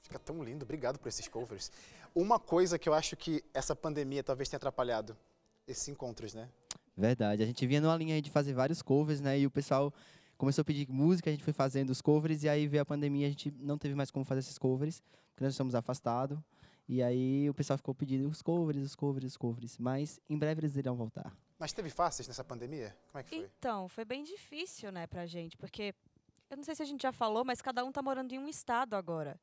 fica 0.00 0.16
tão 0.16 0.40
lindo. 0.44 0.64
Obrigado 0.64 1.00
por 1.00 1.08
esses 1.08 1.26
covers. 1.26 1.72
Uma 2.14 2.38
coisa 2.38 2.78
que 2.78 2.88
eu 2.88 2.94
acho 2.94 3.16
que 3.16 3.42
essa 3.52 3.74
pandemia 3.74 4.22
talvez 4.22 4.48
tenha 4.48 4.56
atrapalhado, 4.58 5.16
esses 5.66 5.88
encontros, 5.88 6.32
né? 6.32 6.48
Verdade. 6.96 7.42
A 7.42 7.46
gente 7.46 7.66
vinha 7.66 7.80
numa 7.80 7.96
linha 7.96 8.22
de 8.22 8.30
fazer 8.30 8.52
vários 8.52 8.82
covers, 8.82 9.20
né? 9.20 9.36
E 9.36 9.46
o 9.46 9.50
pessoal 9.50 9.92
começou 10.36 10.62
a 10.62 10.64
pedir 10.64 10.88
música, 10.88 11.28
a 11.28 11.32
gente 11.32 11.42
foi 11.42 11.52
fazendo 11.52 11.90
os 11.90 12.00
covers, 12.00 12.44
e 12.44 12.48
aí 12.48 12.68
veio 12.68 12.82
a 12.84 12.86
pandemia, 12.86 13.26
a 13.26 13.30
gente 13.30 13.52
não 13.58 13.76
teve 13.76 13.96
mais 13.96 14.12
como 14.12 14.24
fazer 14.24 14.38
esses 14.38 14.58
covers, 14.58 15.02
porque 15.34 15.42
nós 15.42 15.54
estamos 15.54 15.74
afastados. 15.74 16.38
E 16.88 17.02
aí 17.02 17.48
o 17.50 17.54
pessoal 17.54 17.76
ficou 17.76 17.94
pedindo 17.94 18.26
os 18.28 18.40
covers, 18.40 18.82
os 18.82 18.94
covers, 18.94 19.26
os 19.26 19.36
covers. 19.36 19.76
Mas 19.76 20.18
em 20.28 20.38
breve 20.38 20.60
eles 20.62 20.74
irão 20.76 20.96
voltar. 20.96 21.36
Mas 21.58 21.72
teve 21.72 21.90
fáceis 21.90 22.26
nessa 22.26 22.42
pandemia? 22.42 22.96
Como 23.12 23.20
é 23.20 23.22
que 23.22 23.30
foi? 23.30 23.50
Então, 23.58 23.88
foi 23.88 24.04
bem 24.04 24.24
difícil, 24.24 24.90
né, 24.90 25.06
pra 25.06 25.26
gente, 25.26 25.56
porque 25.56 25.94
eu 26.48 26.56
não 26.56 26.64
sei 26.64 26.74
se 26.74 26.82
a 26.82 26.86
gente 26.86 27.02
já 27.02 27.12
falou, 27.12 27.44
mas 27.44 27.60
cada 27.60 27.84
um 27.84 27.92
tá 27.92 28.00
morando 28.00 28.32
em 28.32 28.38
um 28.38 28.48
estado 28.48 28.94
agora. 28.94 29.38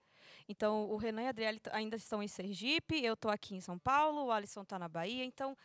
Então, 0.48 0.90
o 0.90 0.98
Renan 0.98 1.24
e 1.24 1.26
a 1.28 1.30
Adriele 1.30 1.62
ainda 1.72 1.96
estão 1.98 2.24
em 2.24 2.28
Sergipe, 2.28 3.04
eu 3.04 3.16
tô 3.16 3.30
aqui 3.30 3.56
em 3.56 3.62
São 3.62 3.78
Paulo, 3.78 4.26
o 4.26 4.32
Alisson 4.32 4.64
tá 4.64 4.80
na 4.80 4.88
Bahia, 4.88 5.24
então 5.26 5.56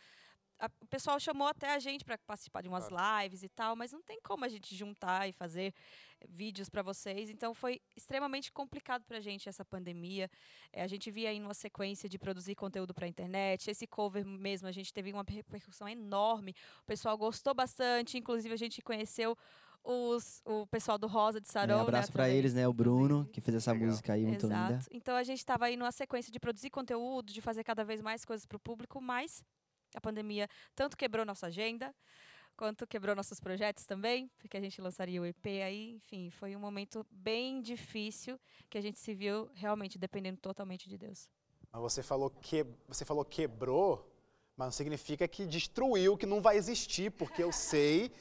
a- 0.61 0.69
o 0.81 0.85
pessoal 0.87 1.19
chamou 1.19 1.47
até 1.47 1.73
a 1.73 1.79
gente 1.79 2.05
para 2.05 2.17
participar 2.19 2.61
de 2.61 2.69
umas 2.69 2.87
lives 2.89 3.43
e 3.43 3.49
tal, 3.49 3.75
mas 3.75 3.91
não 3.91 4.01
tem 4.01 4.19
como 4.21 4.45
a 4.45 4.47
gente 4.49 4.75
juntar 4.75 5.27
e 5.27 5.31
fazer 5.33 5.73
eh, 6.21 6.25
vídeos 6.29 6.69
para 6.69 6.81
vocês. 6.83 7.29
Então 7.29 7.53
foi 7.53 7.81
extremamente 7.95 8.51
complicado 8.51 9.03
para 9.05 9.17
a 9.17 9.21
gente 9.21 9.49
essa 9.49 9.65
pandemia. 9.65 10.29
Eh, 10.71 10.81
a 10.83 10.87
gente 10.87 11.09
via 11.11 11.29
aí 11.29 11.39
numa 11.39 11.53
sequência 11.53 12.07
de 12.07 12.17
produzir 12.19 12.55
conteúdo 12.55 12.93
para 12.93 13.05
a 13.05 13.09
internet. 13.09 13.69
Esse 13.69 13.87
cover 13.87 14.23
mesmo, 14.25 14.67
a 14.67 14.71
gente 14.71 14.93
teve 14.93 15.11
uma 15.11 15.25
repercussão 15.27 15.87
enorme. 15.89 16.53
O 16.83 16.85
pessoal 16.85 17.17
gostou 17.17 17.53
bastante. 17.53 18.17
Inclusive, 18.17 18.53
a 18.53 18.57
gente 18.57 18.81
conheceu 18.81 19.35
os, 19.83 20.41
o 20.45 20.67
pessoal 20.67 20.97
do 20.99 21.07
Rosa 21.07 21.41
de 21.41 21.47
É, 21.49 21.51
Sarão. 21.51 21.81
abraço 21.81 22.09
né, 22.09 22.13
pra 22.13 22.29
eles, 22.29 22.53
né? 22.53 22.67
O 22.67 22.73
Bruno, 22.73 23.25
que 23.33 23.41
fez 23.41 23.55
essa 23.55 23.71
Legal. 23.71 23.87
música 23.89 24.13
aí 24.13 24.23
muito 24.25 24.45
Exato. 24.45 24.73
linda. 24.73 24.85
Então 24.91 25.15
a 25.15 25.23
gente 25.23 25.39
estava 25.39 25.65
aí 25.65 25.75
numa 25.75 25.91
sequência 25.91 26.31
de 26.31 26.39
produzir 26.39 26.69
conteúdo, 26.69 27.33
de 27.33 27.41
fazer 27.41 27.63
cada 27.63 27.83
vez 27.83 27.99
mais 27.99 28.23
coisas 28.23 28.45
para 28.45 28.57
o 28.57 28.59
público, 28.59 29.01
mas 29.01 29.43
a 29.95 30.01
pandemia 30.01 30.47
tanto 30.75 30.95
quebrou 30.97 31.25
nossa 31.25 31.47
agenda, 31.47 31.93
quanto 32.55 32.85
quebrou 32.85 33.15
nossos 33.15 33.39
projetos 33.39 33.85
também, 33.85 34.29
porque 34.37 34.57
a 34.57 34.61
gente 34.61 34.79
lançaria 34.81 35.21
o 35.21 35.25
EP 35.25 35.45
aí, 35.65 35.95
enfim, 35.95 36.29
foi 36.29 36.55
um 36.55 36.59
momento 36.59 37.05
bem 37.09 37.61
difícil 37.61 38.39
que 38.69 38.77
a 38.77 38.81
gente 38.81 38.99
se 38.99 39.13
viu 39.13 39.49
realmente 39.55 39.97
dependendo 39.97 40.39
totalmente 40.39 40.87
de 40.87 40.97
Deus. 40.97 41.27
Mas 41.71 41.81
você 41.81 42.03
falou 42.03 42.29
que 42.29 42.65
você 42.87 43.03
falou 43.05 43.23
quebrou, 43.25 44.07
mas 44.57 44.67
não 44.67 44.71
significa 44.71 45.27
que 45.27 45.45
destruiu, 45.45 46.17
que 46.17 46.25
não 46.25 46.41
vai 46.41 46.57
existir, 46.57 47.09
porque 47.11 47.41
eu 47.43 47.51
sei 47.51 48.11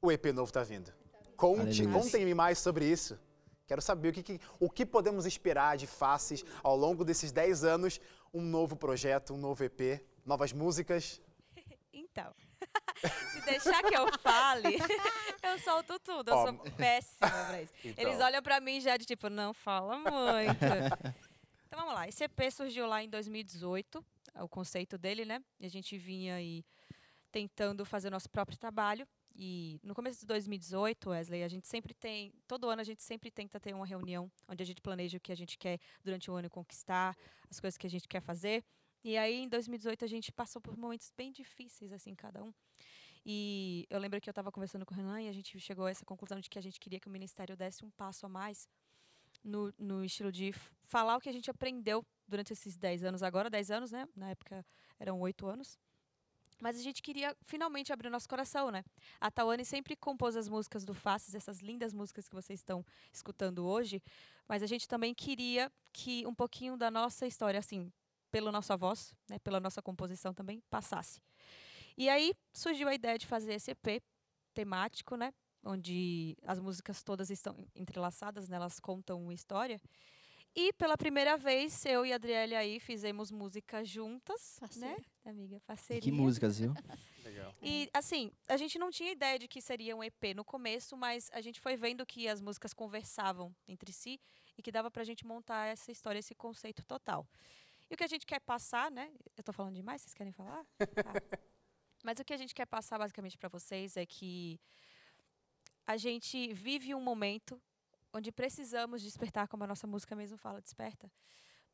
o 0.00 0.12
EP 0.12 0.26
novo 0.32 0.52
tá 0.52 0.62
vindo. 0.62 0.92
Conte, 1.36 1.82
contem-me 2.02 2.34
mais 2.34 2.58
sobre 2.58 2.84
isso. 2.86 3.18
Quero 3.66 3.80
saber 3.80 4.08
o 4.08 4.12
que, 4.12 4.22
que- 4.22 4.40
o 4.58 4.68
que 4.68 4.84
podemos 4.84 5.24
esperar 5.26 5.76
de 5.76 5.86
faces 5.86 6.44
ao 6.62 6.76
longo 6.76 7.04
desses 7.04 7.32
10 7.32 7.64
anos, 7.64 8.00
um 8.32 8.42
novo 8.42 8.76
projeto, 8.76 9.32
um 9.32 9.38
novo 9.38 9.64
EP, 9.64 10.00
novas 10.30 10.52
músicas. 10.52 11.20
Então, 11.92 12.32
se 13.32 13.40
deixar 13.44 13.82
que 13.84 13.94
eu 13.94 14.06
fale, 14.18 14.76
eu 15.42 15.58
solto 15.60 15.98
tudo. 16.00 16.30
Eu 16.30 16.36
Ó, 16.36 16.46
sou 16.46 16.54
péssima 16.72 17.28
pra 17.28 17.62
isso. 17.62 17.72
Então. 17.84 18.04
Eles 18.04 18.20
olham 18.20 18.42
pra 18.42 18.60
mim 18.60 18.80
já 18.80 18.96
de 18.96 19.04
tipo, 19.04 19.28
não 19.28 19.54
fala 19.54 19.96
muito. 19.98 20.64
então 21.66 21.78
vamos 21.78 21.94
lá. 21.94 22.08
Esse 22.08 22.24
EP 22.24 22.50
surgiu 22.50 22.86
lá 22.86 23.02
em 23.02 23.08
2018, 23.08 24.04
é 24.34 24.42
o 24.42 24.48
conceito 24.48 24.98
dele, 24.98 25.24
né? 25.24 25.40
E 25.60 25.66
a 25.66 25.68
gente 25.70 25.96
vinha 25.96 26.34
aí 26.34 26.64
tentando 27.30 27.84
fazer 27.84 28.08
o 28.08 28.10
nosso 28.10 28.28
próprio 28.28 28.58
trabalho. 28.58 29.06
E 29.34 29.78
no 29.82 29.94
começo 29.94 30.20
de 30.20 30.26
2018, 30.26 31.10
Wesley, 31.10 31.44
a 31.44 31.48
gente 31.48 31.68
sempre 31.68 31.94
tem, 31.94 32.32
todo 32.46 32.68
ano 32.68 32.80
a 32.80 32.84
gente 32.84 33.02
sempre 33.02 33.30
tenta 33.30 33.60
ter 33.60 33.72
uma 33.72 33.86
reunião 33.86 34.30
onde 34.48 34.62
a 34.62 34.66
gente 34.66 34.80
planeja 34.80 35.18
o 35.18 35.20
que 35.20 35.30
a 35.32 35.36
gente 35.36 35.56
quer 35.56 35.78
durante 36.02 36.30
o 36.30 36.34
ano 36.34 36.50
conquistar, 36.50 37.16
as 37.48 37.60
coisas 37.60 37.78
que 37.78 37.86
a 37.86 37.90
gente 37.90 38.08
quer 38.08 38.20
fazer. 38.20 38.64
E 39.02 39.16
aí 39.16 39.40
em 39.40 39.48
2018 39.48 40.04
a 40.04 40.08
gente 40.08 40.30
passou 40.30 40.60
por 40.60 40.76
momentos 40.76 41.12
bem 41.16 41.32
difíceis 41.32 41.92
assim 41.92 42.14
cada 42.14 42.42
um. 42.42 42.52
E 43.24 43.86
eu 43.90 43.98
lembro 43.98 44.20
que 44.20 44.28
eu 44.28 44.32
estava 44.32 44.50
conversando 44.50 44.86
com 44.86 44.94
o 44.94 44.96
Renan 44.96 45.20
e 45.20 45.28
a 45.28 45.32
gente 45.32 45.58
chegou 45.60 45.86
a 45.86 45.90
essa 45.90 46.04
conclusão 46.04 46.40
de 46.40 46.48
que 46.48 46.58
a 46.58 46.62
gente 46.62 46.80
queria 46.80 46.98
que 46.98 47.08
o 47.08 47.10
ministério 47.10 47.56
desse 47.56 47.84
um 47.84 47.90
passo 47.90 48.24
a 48.26 48.28
mais 48.28 48.68
no, 49.44 49.72
no 49.78 50.04
estilo 50.04 50.32
de 50.32 50.52
falar 50.84 51.16
o 51.16 51.20
que 51.20 51.28
a 51.28 51.32
gente 51.32 51.50
aprendeu 51.50 52.04
durante 52.26 52.52
esses 52.52 52.76
10 52.76 53.04
anos, 53.04 53.22
agora 53.22 53.50
10 53.50 53.70
anos, 53.70 53.90
né? 53.90 54.06
Na 54.14 54.30
época 54.30 54.64
eram 54.98 55.20
8 55.20 55.46
anos. 55.46 55.78
Mas 56.60 56.78
a 56.78 56.82
gente 56.82 57.02
queria 57.02 57.34
finalmente 57.42 57.92
abrir 57.92 58.08
o 58.08 58.10
nosso 58.10 58.28
coração, 58.28 58.70
né? 58.70 58.84
A 59.18 59.30
Tawane 59.30 59.64
sempre 59.64 59.96
compôs 59.96 60.36
as 60.36 60.46
músicas 60.48 60.84
do 60.84 60.92
Faces, 60.92 61.34
essas 61.34 61.60
lindas 61.60 61.94
músicas 61.94 62.28
que 62.28 62.34
vocês 62.34 62.60
estão 62.60 62.84
escutando 63.10 63.64
hoje, 63.66 64.02
mas 64.46 64.62
a 64.62 64.66
gente 64.66 64.86
também 64.86 65.14
queria 65.14 65.72
que 65.90 66.26
um 66.26 66.34
pouquinho 66.34 66.76
da 66.76 66.90
nossa 66.90 67.26
história, 67.26 67.58
assim, 67.58 67.90
pela 68.30 68.52
nossa 68.52 68.76
voz, 68.76 69.14
né, 69.28 69.38
pela 69.38 69.60
nossa 69.60 69.82
composição 69.82 70.32
também, 70.32 70.62
passasse. 70.70 71.20
E 71.96 72.08
aí 72.08 72.32
surgiu 72.52 72.88
a 72.88 72.94
ideia 72.94 73.18
de 73.18 73.26
fazer 73.26 73.54
esse 73.54 73.70
EP 73.72 74.02
temático, 74.54 75.16
né, 75.16 75.32
onde 75.64 76.36
as 76.42 76.58
músicas 76.58 77.02
todas 77.02 77.30
estão 77.30 77.66
entrelaçadas, 77.74 78.48
né, 78.48 78.56
elas 78.56 78.80
contam 78.80 79.22
uma 79.22 79.34
história. 79.34 79.80
E 80.54 80.72
pela 80.72 80.96
primeira 80.96 81.36
vez, 81.36 81.84
eu 81.86 82.04
e 82.04 82.12
a 82.12 82.16
Adriele 82.16 82.56
aí 82.56 82.80
fizemos 82.80 83.30
música 83.30 83.84
juntas, 83.84 84.58
né, 84.76 84.96
amiga? 85.24 85.56
E 85.56 85.60
Parceria. 85.60 86.02
que 86.02 86.10
músicas, 86.10 86.58
viu? 86.58 86.74
Legal. 87.24 87.54
E 87.62 87.88
assim, 87.92 88.32
a 88.48 88.56
gente 88.56 88.78
não 88.78 88.90
tinha 88.90 89.12
ideia 89.12 89.38
de 89.38 89.46
que 89.46 89.60
seria 89.60 89.94
um 89.94 90.02
EP 90.02 90.34
no 90.34 90.44
começo, 90.44 90.96
mas 90.96 91.30
a 91.32 91.40
gente 91.40 91.60
foi 91.60 91.76
vendo 91.76 92.04
que 92.04 92.26
as 92.26 92.40
músicas 92.40 92.74
conversavam 92.74 93.54
entre 93.68 93.92
si 93.92 94.20
e 94.58 94.62
que 94.62 94.72
dava 94.72 94.90
pra 94.90 95.04
gente 95.04 95.24
montar 95.24 95.66
essa 95.66 95.92
história, 95.92 96.18
esse 96.18 96.34
conceito 96.34 96.84
total. 96.84 97.26
E 97.90 97.94
o 97.94 97.96
que 97.96 98.04
a 98.04 98.06
gente 98.06 98.24
quer 98.24 98.40
passar, 98.40 98.90
né? 98.90 99.10
Eu 99.36 99.42
tô 99.42 99.52
falando 99.52 99.74
demais, 99.74 100.00
vocês 100.02 100.14
querem 100.14 100.32
falar? 100.32 100.64
Tá. 100.78 101.12
Mas 102.04 102.18
o 102.18 102.24
que 102.24 102.32
a 102.32 102.36
gente 102.36 102.54
quer 102.54 102.66
passar 102.66 102.98
basicamente 102.98 103.36
para 103.36 103.48
vocês 103.48 103.96
é 103.96 104.06
que 104.06 104.58
a 105.86 105.96
gente 105.96 106.52
vive 106.54 106.94
um 106.94 107.00
momento 107.00 107.60
onde 108.12 108.32
precisamos 108.32 109.02
despertar, 109.02 109.48
como 109.48 109.64
a 109.64 109.66
nossa 109.66 109.86
música 109.86 110.14
mesmo 110.16 110.36
fala, 110.38 110.60
desperta, 110.62 111.10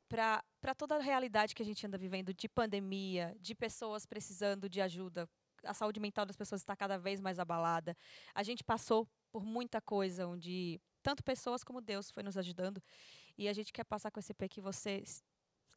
para 0.09 0.75
toda 0.77 0.97
a 0.97 1.01
realidade 1.01 1.55
que 1.55 1.63
a 1.63 1.67
gente 1.67 1.87
anda 1.87 1.99
vivendo 1.99 2.33
de 2.33 2.49
pandemia, 2.49 3.37
de 3.41 3.55
pessoas 3.55 4.07
precisando 4.07 4.69
de 4.69 4.81
ajuda. 4.81 5.29
A 5.65 5.75
saúde 5.75 6.01
mental 6.01 6.25
das 6.27 6.37
pessoas 6.37 6.61
está 6.61 6.77
cada 6.77 6.99
vez 6.99 7.21
mais 7.21 7.39
abalada. 7.39 7.97
A 8.35 8.43
gente 8.43 8.63
passou 8.65 9.09
por 9.31 9.45
muita 9.45 9.81
coisa 9.81 10.27
onde 10.27 10.81
tanto 11.03 11.23
pessoas 11.23 11.63
como 11.63 11.81
Deus 11.81 12.11
foi 12.11 12.23
nos 12.23 12.37
ajudando. 12.37 12.83
E 13.37 13.49
a 13.49 13.53
gente 13.53 13.73
quer 13.73 13.85
passar 13.85 14.11
com 14.11 14.19
esse 14.21 14.33
EP 14.33 14.49
que 14.49 14.61
você 14.61 15.03
s- 15.03 15.23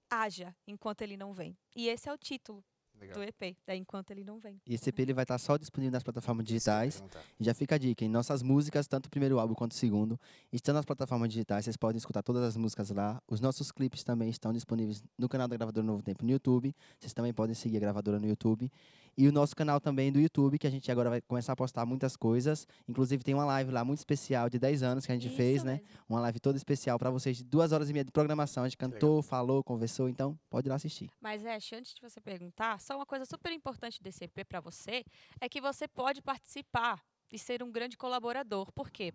haja 0.10 0.56
enquanto 0.68 1.02
ele 1.02 1.18
não 1.18 1.34
vem. 1.34 1.58
E 1.76 1.88
esse 1.88 2.10
é 2.10 2.14
o 2.14 2.18
título 2.18 2.64
Legal. 3.00 3.16
do 3.18 3.24
EP, 3.24 3.56
é 3.66 3.76
Enquanto 3.76 4.12
Ele 4.12 4.24
Não 4.24 4.40
Vem. 4.40 4.62
E 4.66 4.74
esse 4.74 4.90
EP 4.90 5.00
ele 5.00 5.14
vai 5.14 5.24
estar 5.24 5.38
só 5.38 5.58
disponível 5.58 5.92
nas 5.92 6.04
plataformas 6.04 6.46
digitais. 6.46 7.04
E 7.40 7.44
já 7.44 7.54
fica 7.54 7.76
a 7.76 7.78
dica, 7.78 8.04
em 8.04 8.10
nossas 8.10 8.44
músicas, 8.44 8.88
tanto 8.88 9.08
o 9.08 9.10
primeiro 9.10 9.40
álbum 9.40 9.54
quanto 9.54 9.72
o 9.72 9.76
segundo, 9.76 10.20
estão 10.52 10.74
nas 10.74 10.86
plataformas 10.86 11.30
digitais, 11.30 11.66
vocês 11.66 11.78
podem 11.78 11.98
escutar 11.98 12.22
todas 12.22 12.44
as 12.44 12.58
músicas 12.58 12.90
lá. 12.90 13.22
Os 13.28 13.40
nossos 13.40 13.72
clipes 13.72 14.04
também 14.04 14.30
estão 14.30 14.52
disponíveis 14.52 15.04
no 15.18 15.30
canal 15.30 15.48
da 15.48 15.56
Gravadora 15.56 15.86
Novo 15.86 16.04
Tempo 16.04 16.26
no 16.26 16.32
YouTube. 16.32 16.76
Vocês 17.00 17.14
também 17.14 17.34
podem 17.34 17.56
seguir 17.56 17.78
a 17.78 17.80
gravadora 17.80 18.20
no 18.20 18.28
YouTube. 18.28 18.72
E 19.18 19.28
o 19.28 19.32
nosso 19.32 19.56
canal 19.56 19.80
também 19.80 20.12
do 20.12 20.20
YouTube, 20.20 20.58
que 20.58 20.68
a 20.68 20.70
gente 20.70 20.92
agora 20.92 21.10
vai 21.10 21.22
começar 21.22 21.54
a 21.54 21.56
postar 21.56 21.86
muitas 21.86 22.16
coisas. 22.16 22.68
Inclusive 22.88 23.24
tem 23.24 23.34
uma 23.34 23.46
live 23.46 23.72
lá 23.72 23.84
muito 23.84 24.00
especial 24.00 24.50
de 24.50 24.58
10 24.60 24.84
anos 24.84 25.06
que 25.06 25.12
a 25.12 25.16
gente 25.16 25.30
fez, 25.30 25.64
né? 25.64 25.82
Uma 26.08 26.20
live 26.22 26.40
toda 26.40 26.58
especial 26.58 26.98
para 26.98 27.10
vocês 27.10 27.38
de 27.38 27.44
duas 27.44 27.72
horas 27.72 27.90
e 27.90 27.94
meia 27.94 28.06
de 28.06 28.12
programação. 28.12 28.64
A 28.64 28.70
gente 28.70 28.78
legal. 28.80 28.92
cantou, 28.92 29.22
falou, 29.22 29.64
conversou, 29.64 30.10
então 30.10 30.38
pode 30.50 30.68
ir 30.68 30.70
lá 30.70 30.76
assistir. 30.76 31.10
Mas, 31.20 31.46
Ash, 31.46 31.74
antes 31.74 31.94
de 31.94 32.02
você 32.02 32.20
perguntar, 32.22 32.80
só 32.80 32.96
uma 32.96 33.06
coisa 33.06 33.26
super 33.26 33.52
importante 33.52 34.02
desse 34.02 34.24
EP 34.24 34.46
para 34.48 34.60
você 34.60 35.04
é 35.40 35.50
que 35.50 35.62
você 35.62 35.88
pode 35.88 36.22
participar 36.22 37.04
e 37.32 37.38
ser 37.38 37.62
um 37.62 37.72
grande 37.72 37.98
colaborador. 37.98 38.72
Por 38.72 38.90
quê? 38.90 39.14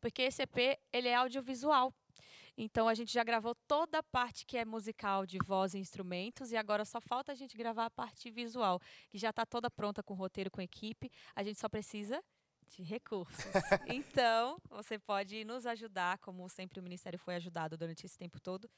Porque 0.00 0.22
esse 0.22 0.42
EP 0.42 0.78
ele 0.92 1.08
é 1.08 1.14
audiovisual. 1.14 1.92
Então 2.56 2.88
a 2.88 2.94
gente 2.94 3.12
já 3.12 3.24
gravou 3.24 3.54
toda 3.66 3.98
a 3.98 4.02
parte 4.02 4.46
que 4.46 4.56
é 4.56 4.64
musical 4.64 5.26
de 5.26 5.38
voz 5.44 5.74
e 5.74 5.78
instrumentos 5.78 6.52
e 6.52 6.56
agora 6.56 6.84
só 6.84 7.00
falta 7.00 7.32
a 7.32 7.34
gente 7.34 7.56
gravar 7.56 7.86
a 7.86 7.90
parte 7.90 8.30
visual, 8.30 8.80
que 9.08 9.18
já 9.18 9.30
está 9.30 9.44
toda 9.44 9.70
pronta 9.70 10.02
com 10.02 10.14
roteiro, 10.14 10.50
com 10.50 10.60
equipe. 10.60 11.10
A 11.34 11.42
gente 11.42 11.58
só 11.58 11.68
precisa 11.68 12.22
de 12.68 12.82
recursos. 12.82 13.44
então, 13.88 14.56
você 14.70 14.98
pode 14.98 15.44
nos 15.44 15.66
ajudar, 15.66 16.18
como 16.18 16.48
sempre 16.48 16.80
o 16.80 16.82
Ministério 16.82 17.18
foi 17.18 17.34
ajudado 17.34 17.76
durante 17.76 18.06
esse 18.06 18.16
tempo 18.16 18.40
todo, 18.40 18.68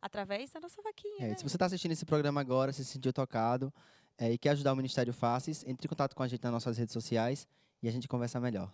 através 0.00 0.50
da 0.50 0.60
nossa 0.60 0.80
vaquinha. 0.82 1.26
É, 1.26 1.28
né? 1.28 1.36
se 1.36 1.42
você 1.42 1.56
está 1.56 1.66
assistindo 1.66 1.92
esse 1.92 2.06
programa 2.06 2.40
agora, 2.40 2.72
se 2.72 2.84
sentiu 2.84 3.12
tocado 3.12 3.72
é, 4.16 4.32
e 4.32 4.38
quer 4.38 4.50
ajudar 4.50 4.72
o 4.72 4.76
Ministério 4.76 5.12
Faces, 5.12 5.64
entre 5.66 5.86
em 5.86 5.88
contato 5.88 6.14
com 6.14 6.22
a 6.22 6.28
gente 6.28 6.42
nas 6.42 6.52
nossas 6.52 6.78
redes 6.78 6.92
sociais 6.92 7.46
e 7.82 7.88
a 7.88 7.92
gente 7.92 8.08
conversa 8.08 8.40
melhor. 8.40 8.70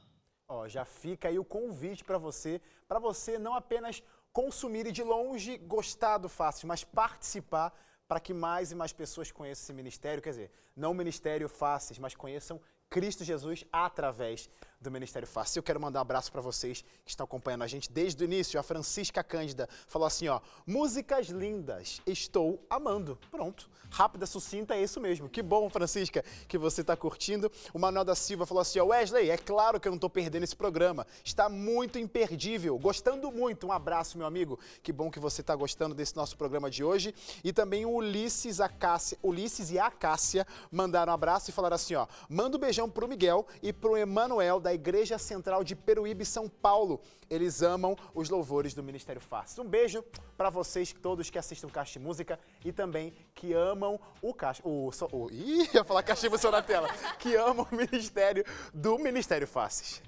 Ó, 0.48 0.68
já 0.68 0.84
fica 0.84 1.28
aí 1.28 1.38
o 1.38 1.44
convite 1.44 2.04
para 2.04 2.18
você, 2.18 2.60
para 2.86 2.98
você 2.98 3.38
não 3.38 3.54
apenas 3.54 4.02
consumir 4.34 4.84
e 4.88 4.92
de 4.92 5.04
longe 5.04 5.56
gostar 5.56 6.18
do 6.18 6.28
Fácil, 6.28 6.66
mas 6.66 6.82
participar 6.82 7.72
para 8.08 8.18
que 8.18 8.34
mais 8.34 8.72
e 8.72 8.74
mais 8.74 8.92
pessoas 8.92 9.30
conheçam 9.30 9.62
esse 9.62 9.72
ministério, 9.72 10.20
quer 10.20 10.30
dizer, 10.30 10.50
não 10.76 10.90
o 10.90 10.94
ministério 10.94 11.48
Faces, 11.48 11.98
mas 11.98 12.16
conheçam 12.16 12.60
Cristo 12.90 13.24
Jesus 13.24 13.64
através 13.72 14.50
do 14.84 14.90
Ministério 14.90 15.26
Fácil. 15.26 15.58
Eu 15.58 15.62
quero 15.62 15.80
mandar 15.80 16.00
um 16.00 16.02
abraço 16.02 16.30
para 16.30 16.40
vocês 16.40 16.84
que 17.04 17.10
estão 17.10 17.24
acompanhando 17.24 17.62
a 17.62 17.66
gente 17.66 17.90
desde 17.90 18.22
o 18.22 18.26
início. 18.26 18.60
A 18.60 18.62
Francisca 18.62 19.24
Cândida 19.24 19.68
falou 19.88 20.06
assim, 20.06 20.28
ó, 20.28 20.40
músicas 20.66 21.28
lindas, 21.28 22.00
estou 22.06 22.64
amando. 22.68 23.18
Pronto, 23.30 23.68
rápida, 23.90 24.26
sucinta, 24.26 24.74
é 24.74 24.82
isso 24.82 25.00
mesmo. 25.00 25.28
Que 25.28 25.42
bom, 25.42 25.68
Francisca, 25.70 26.22
que 26.46 26.58
você 26.58 26.82
está 26.82 26.94
curtindo. 26.96 27.50
O 27.72 27.78
Manuel 27.78 28.04
da 28.04 28.14
Silva 28.14 28.44
falou 28.44 28.60
assim, 28.60 28.78
ó, 28.78 28.84
Wesley, 28.84 29.30
é 29.30 29.38
claro 29.38 29.80
que 29.80 29.88
eu 29.88 29.90
não 29.90 29.96
estou 29.96 30.10
perdendo 30.10 30.44
esse 30.44 30.54
programa. 30.54 31.06
Está 31.24 31.48
muito 31.48 31.98
imperdível, 31.98 32.78
gostando 32.78 33.32
muito. 33.32 33.66
Um 33.66 33.72
abraço, 33.72 34.18
meu 34.18 34.26
amigo. 34.26 34.58
Que 34.82 34.92
bom 34.92 35.10
que 35.10 35.18
você 35.18 35.40
está 35.40 35.56
gostando 35.56 35.94
desse 35.94 36.14
nosso 36.14 36.36
programa 36.36 36.70
de 36.70 36.84
hoje. 36.84 37.14
E 37.42 37.52
também 37.52 37.86
o 37.86 37.94
Ulisses, 37.94 38.60
a 38.60 38.68
Cássia, 38.68 39.16
Ulisses 39.22 39.70
e 39.70 39.78
a 39.78 39.90
Cássia 39.90 40.46
mandaram 40.70 41.10
um 41.10 41.14
abraço 41.14 41.48
e 41.48 41.52
falaram 41.52 41.76
assim, 41.76 41.94
ó, 41.94 42.06
manda 42.28 42.58
um 42.58 42.60
beijão 42.60 42.90
pro 42.90 43.08
Miguel 43.08 43.46
e 43.62 43.72
pro 43.72 43.96
Emanuel 43.96 44.60
da 44.60 44.73
Igreja 44.74 45.18
Central 45.18 45.64
de 45.64 45.74
Peruíbe, 45.74 46.24
São 46.24 46.48
Paulo. 46.48 47.00
Eles 47.30 47.62
amam 47.62 47.96
os 48.14 48.28
louvores 48.28 48.74
do 48.74 48.82
Ministério 48.82 49.20
Fácil. 49.20 49.62
Um 49.64 49.68
beijo 49.68 50.02
para 50.36 50.50
vocês 50.50 50.92
todos 50.92 51.30
que 51.30 51.38
assistem 51.38 51.68
o 51.68 51.72
Caixa 51.72 51.94
de 51.98 52.04
Música 52.04 52.38
e 52.64 52.72
também 52.72 53.14
que 53.34 53.52
amam 53.52 53.98
o 54.20 54.34
Caixa... 54.34 54.62
O, 54.64 54.90
so- 54.92 55.08
o, 55.12 55.30
ih, 55.30 55.68
ia 55.74 55.84
falar 55.84 56.02
Caixa 56.02 56.22
de 56.22 56.28
Música 56.28 56.50
na 56.50 56.62
tela. 56.62 56.88
Que 57.18 57.34
amam 57.36 57.66
o 57.70 57.74
Ministério 57.74 58.44
do 58.72 58.98
Ministério 58.98 59.46
Fáceis. 59.46 60.02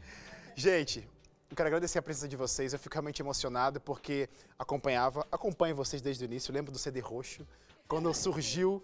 Gente, 0.54 1.08
eu 1.50 1.56
quero 1.56 1.68
agradecer 1.68 1.98
a 1.98 2.02
presença 2.02 2.28
de 2.28 2.36
vocês. 2.36 2.72
Eu 2.72 2.78
fico 2.78 2.94
realmente 2.94 3.22
emocionado 3.22 3.80
porque 3.80 4.28
acompanhava, 4.58 5.26
acompanho 5.30 5.76
vocês 5.76 6.02
desde 6.02 6.24
o 6.24 6.26
início. 6.26 6.50
Eu 6.50 6.54
lembro 6.54 6.72
do 6.72 6.78
CD 6.78 7.00
roxo, 7.00 7.46
quando 7.86 8.12
surgiu. 8.12 8.82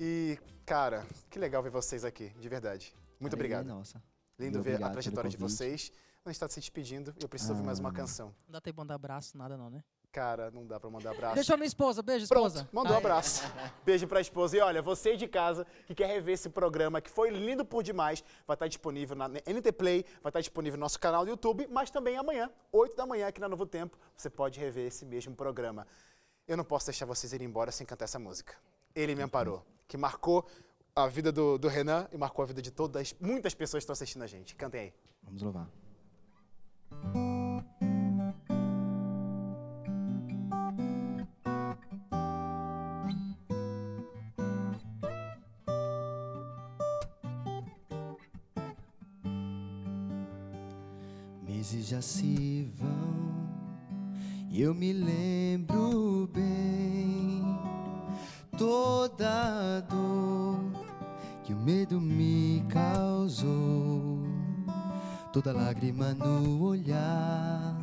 E, 0.00 0.38
cara, 0.64 1.06
que 1.28 1.38
legal 1.38 1.62
ver 1.62 1.70
vocês 1.70 2.04
aqui, 2.04 2.30
de 2.38 2.48
verdade. 2.48 2.94
Muito 3.20 3.34
Alegria 3.34 3.58
obrigado. 3.58 3.76
Nossa. 3.76 4.02
Lindo 4.38 4.62
ver 4.62 4.82
a 4.82 4.88
trajetória 4.90 5.28
de 5.28 5.36
vocês. 5.36 5.90
A 6.24 6.28
gente 6.28 6.36
está 6.36 6.48
se 6.48 6.60
despedindo 6.60 7.14
e 7.18 7.22
eu 7.22 7.28
preciso 7.28 7.52
ouvir 7.52 7.64
mais 7.64 7.78
uma 7.78 7.88
Ah. 7.88 7.92
canção. 7.92 8.28
Não 8.46 8.52
dá 8.52 8.60
tempo 8.60 8.76
de 8.76 8.78
mandar 8.80 8.94
abraço, 8.94 9.36
nada 9.36 9.56
não, 9.56 9.68
né? 9.70 9.82
Cara, 10.12 10.50
não 10.50 10.66
dá 10.66 10.78
pra 10.80 10.88
mandar 10.88 11.10
abraço. 11.10 11.34
Deixa 11.34 11.54
a 11.54 11.56
minha 11.56 11.66
esposa, 11.66 12.02
beijo, 12.02 12.24
esposa. 12.24 12.60
Pronto, 12.60 12.74
mandou 12.74 12.94
um 12.94 12.98
abraço. 12.98 13.42
Beijo 13.84 14.06
pra 14.06 14.20
esposa. 14.20 14.56
E 14.56 14.60
olha, 14.60 14.80
você 14.80 15.16
de 15.16 15.26
casa 15.28 15.66
que 15.86 15.94
quer 15.94 16.06
rever 16.06 16.34
esse 16.34 16.48
programa, 16.48 17.00
que 17.00 17.10
foi 17.10 17.30
lindo 17.30 17.64
por 17.64 17.82
demais, 17.82 18.24
vai 18.46 18.54
estar 18.54 18.68
disponível 18.68 19.14
na 19.16 19.28
NT 19.28 19.70
Play, 19.72 20.04
vai 20.22 20.30
estar 20.30 20.40
disponível 20.40 20.78
no 20.78 20.82
nosso 20.82 20.98
canal 20.98 21.24
do 21.24 21.30
YouTube, 21.30 21.66
mas 21.70 21.90
também 21.90 22.16
amanhã, 22.16 22.50
8 22.72 22.96
da 22.96 23.04
manhã, 23.06 23.26
aqui 23.28 23.40
na 23.40 23.48
Novo 23.48 23.66
Tempo, 23.66 23.98
você 24.16 24.30
pode 24.30 24.58
rever 24.58 24.86
esse 24.86 25.04
mesmo 25.04 25.34
programa. 25.34 25.86
Eu 26.46 26.56
não 26.56 26.64
posso 26.64 26.86
deixar 26.86 27.04
vocês 27.04 27.32
irem 27.34 27.46
embora 27.46 27.70
sem 27.70 27.86
cantar 27.86 28.04
essa 28.06 28.18
música. 28.18 28.54
Ele 28.94 29.14
me 29.14 29.22
amparou, 29.22 29.64
que 29.86 29.96
marcou 29.98 30.46
a 31.04 31.08
vida 31.08 31.30
do, 31.30 31.58
do 31.58 31.68
Renan 31.68 32.08
e 32.12 32.18
marcou 32.18 32.42
a 32.42 32.46
vida 32.46 32.60
de 32.60 32.70
todas, 32.70 33.14
muitas 33.20 33.54
pessoas 33.54 33.80
que 33.80 33.84
estão 33.84 33.92
assistindo 33.92 34.22
a 34.22 34.26
gente. 34.26 34.54
Cantem 34.54 34.80
aí. 34.80 34.92
Vamos 35.22 35.42
louvar. 35.42 35.68
Meses 51.42 51.86
já 51.86 52.02
se 52.02 52.70
vão 52.74 53.28
e 54.50 54.62
eu 54.62 54.74
me 54.74 54.92
lembro 54.92 56.28
bem 56.32 57.44
toda 58.56 59.76
a 59.76 59.80
dor 59.80 60.47
medo 61.68 62.00
me 62.00 62.64
causou. 62.70 64.22
Toda 65.34 65.52
lágrima 65.52 66.14
no 66.14 66.62
olhar, 66.62 67.76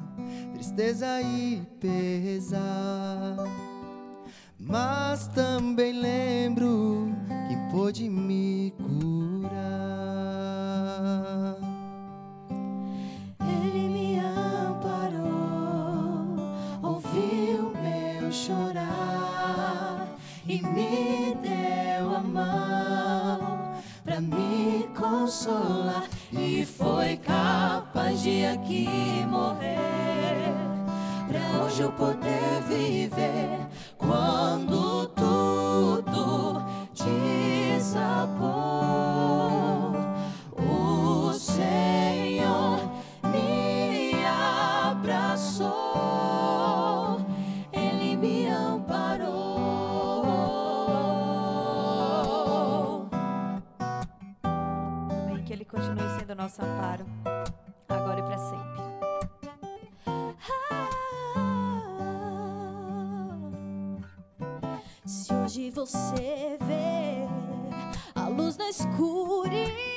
tristeza 0.55 1.21
e 1.21 1.61
pesar. 1.79 3.37
Mas 4.59 5.27
também 5.27 5.93
lembro 6.01 7.09
quem 7.47 7.69
pôde 7.69 8.09
me 8.09 8.73
curar. 8.75 9.84
consola 25.45 26.03
e 26.33 26.65
foi 26.65 27.17
capaz 27.17 28.21
de 28.21 28.45
aqui 28.45 28.87
morrer. 29.29 30.53
Para 31.27 31.63
hoje 31.63 31.81
eu 31.83 31.91
poder 31.91 32.61
viver 32.67 33.67
quando 33.97 34.84
nosso 56.45 56.61
amparo, 56.61 57.03
agora 57.89 58.19
e 58.19 58.23
para 58.23 58.37
sempre. 58.37 58.83
Ah, 64.61 64.79
se 65.07 65.33
hoje 65.33 65.71
você 65.71 66.55
vê 66.61 67.27
a 68.13 68.27
luz 68.27 68.57
na 68.57 68.69
escuridão 68.69 69.94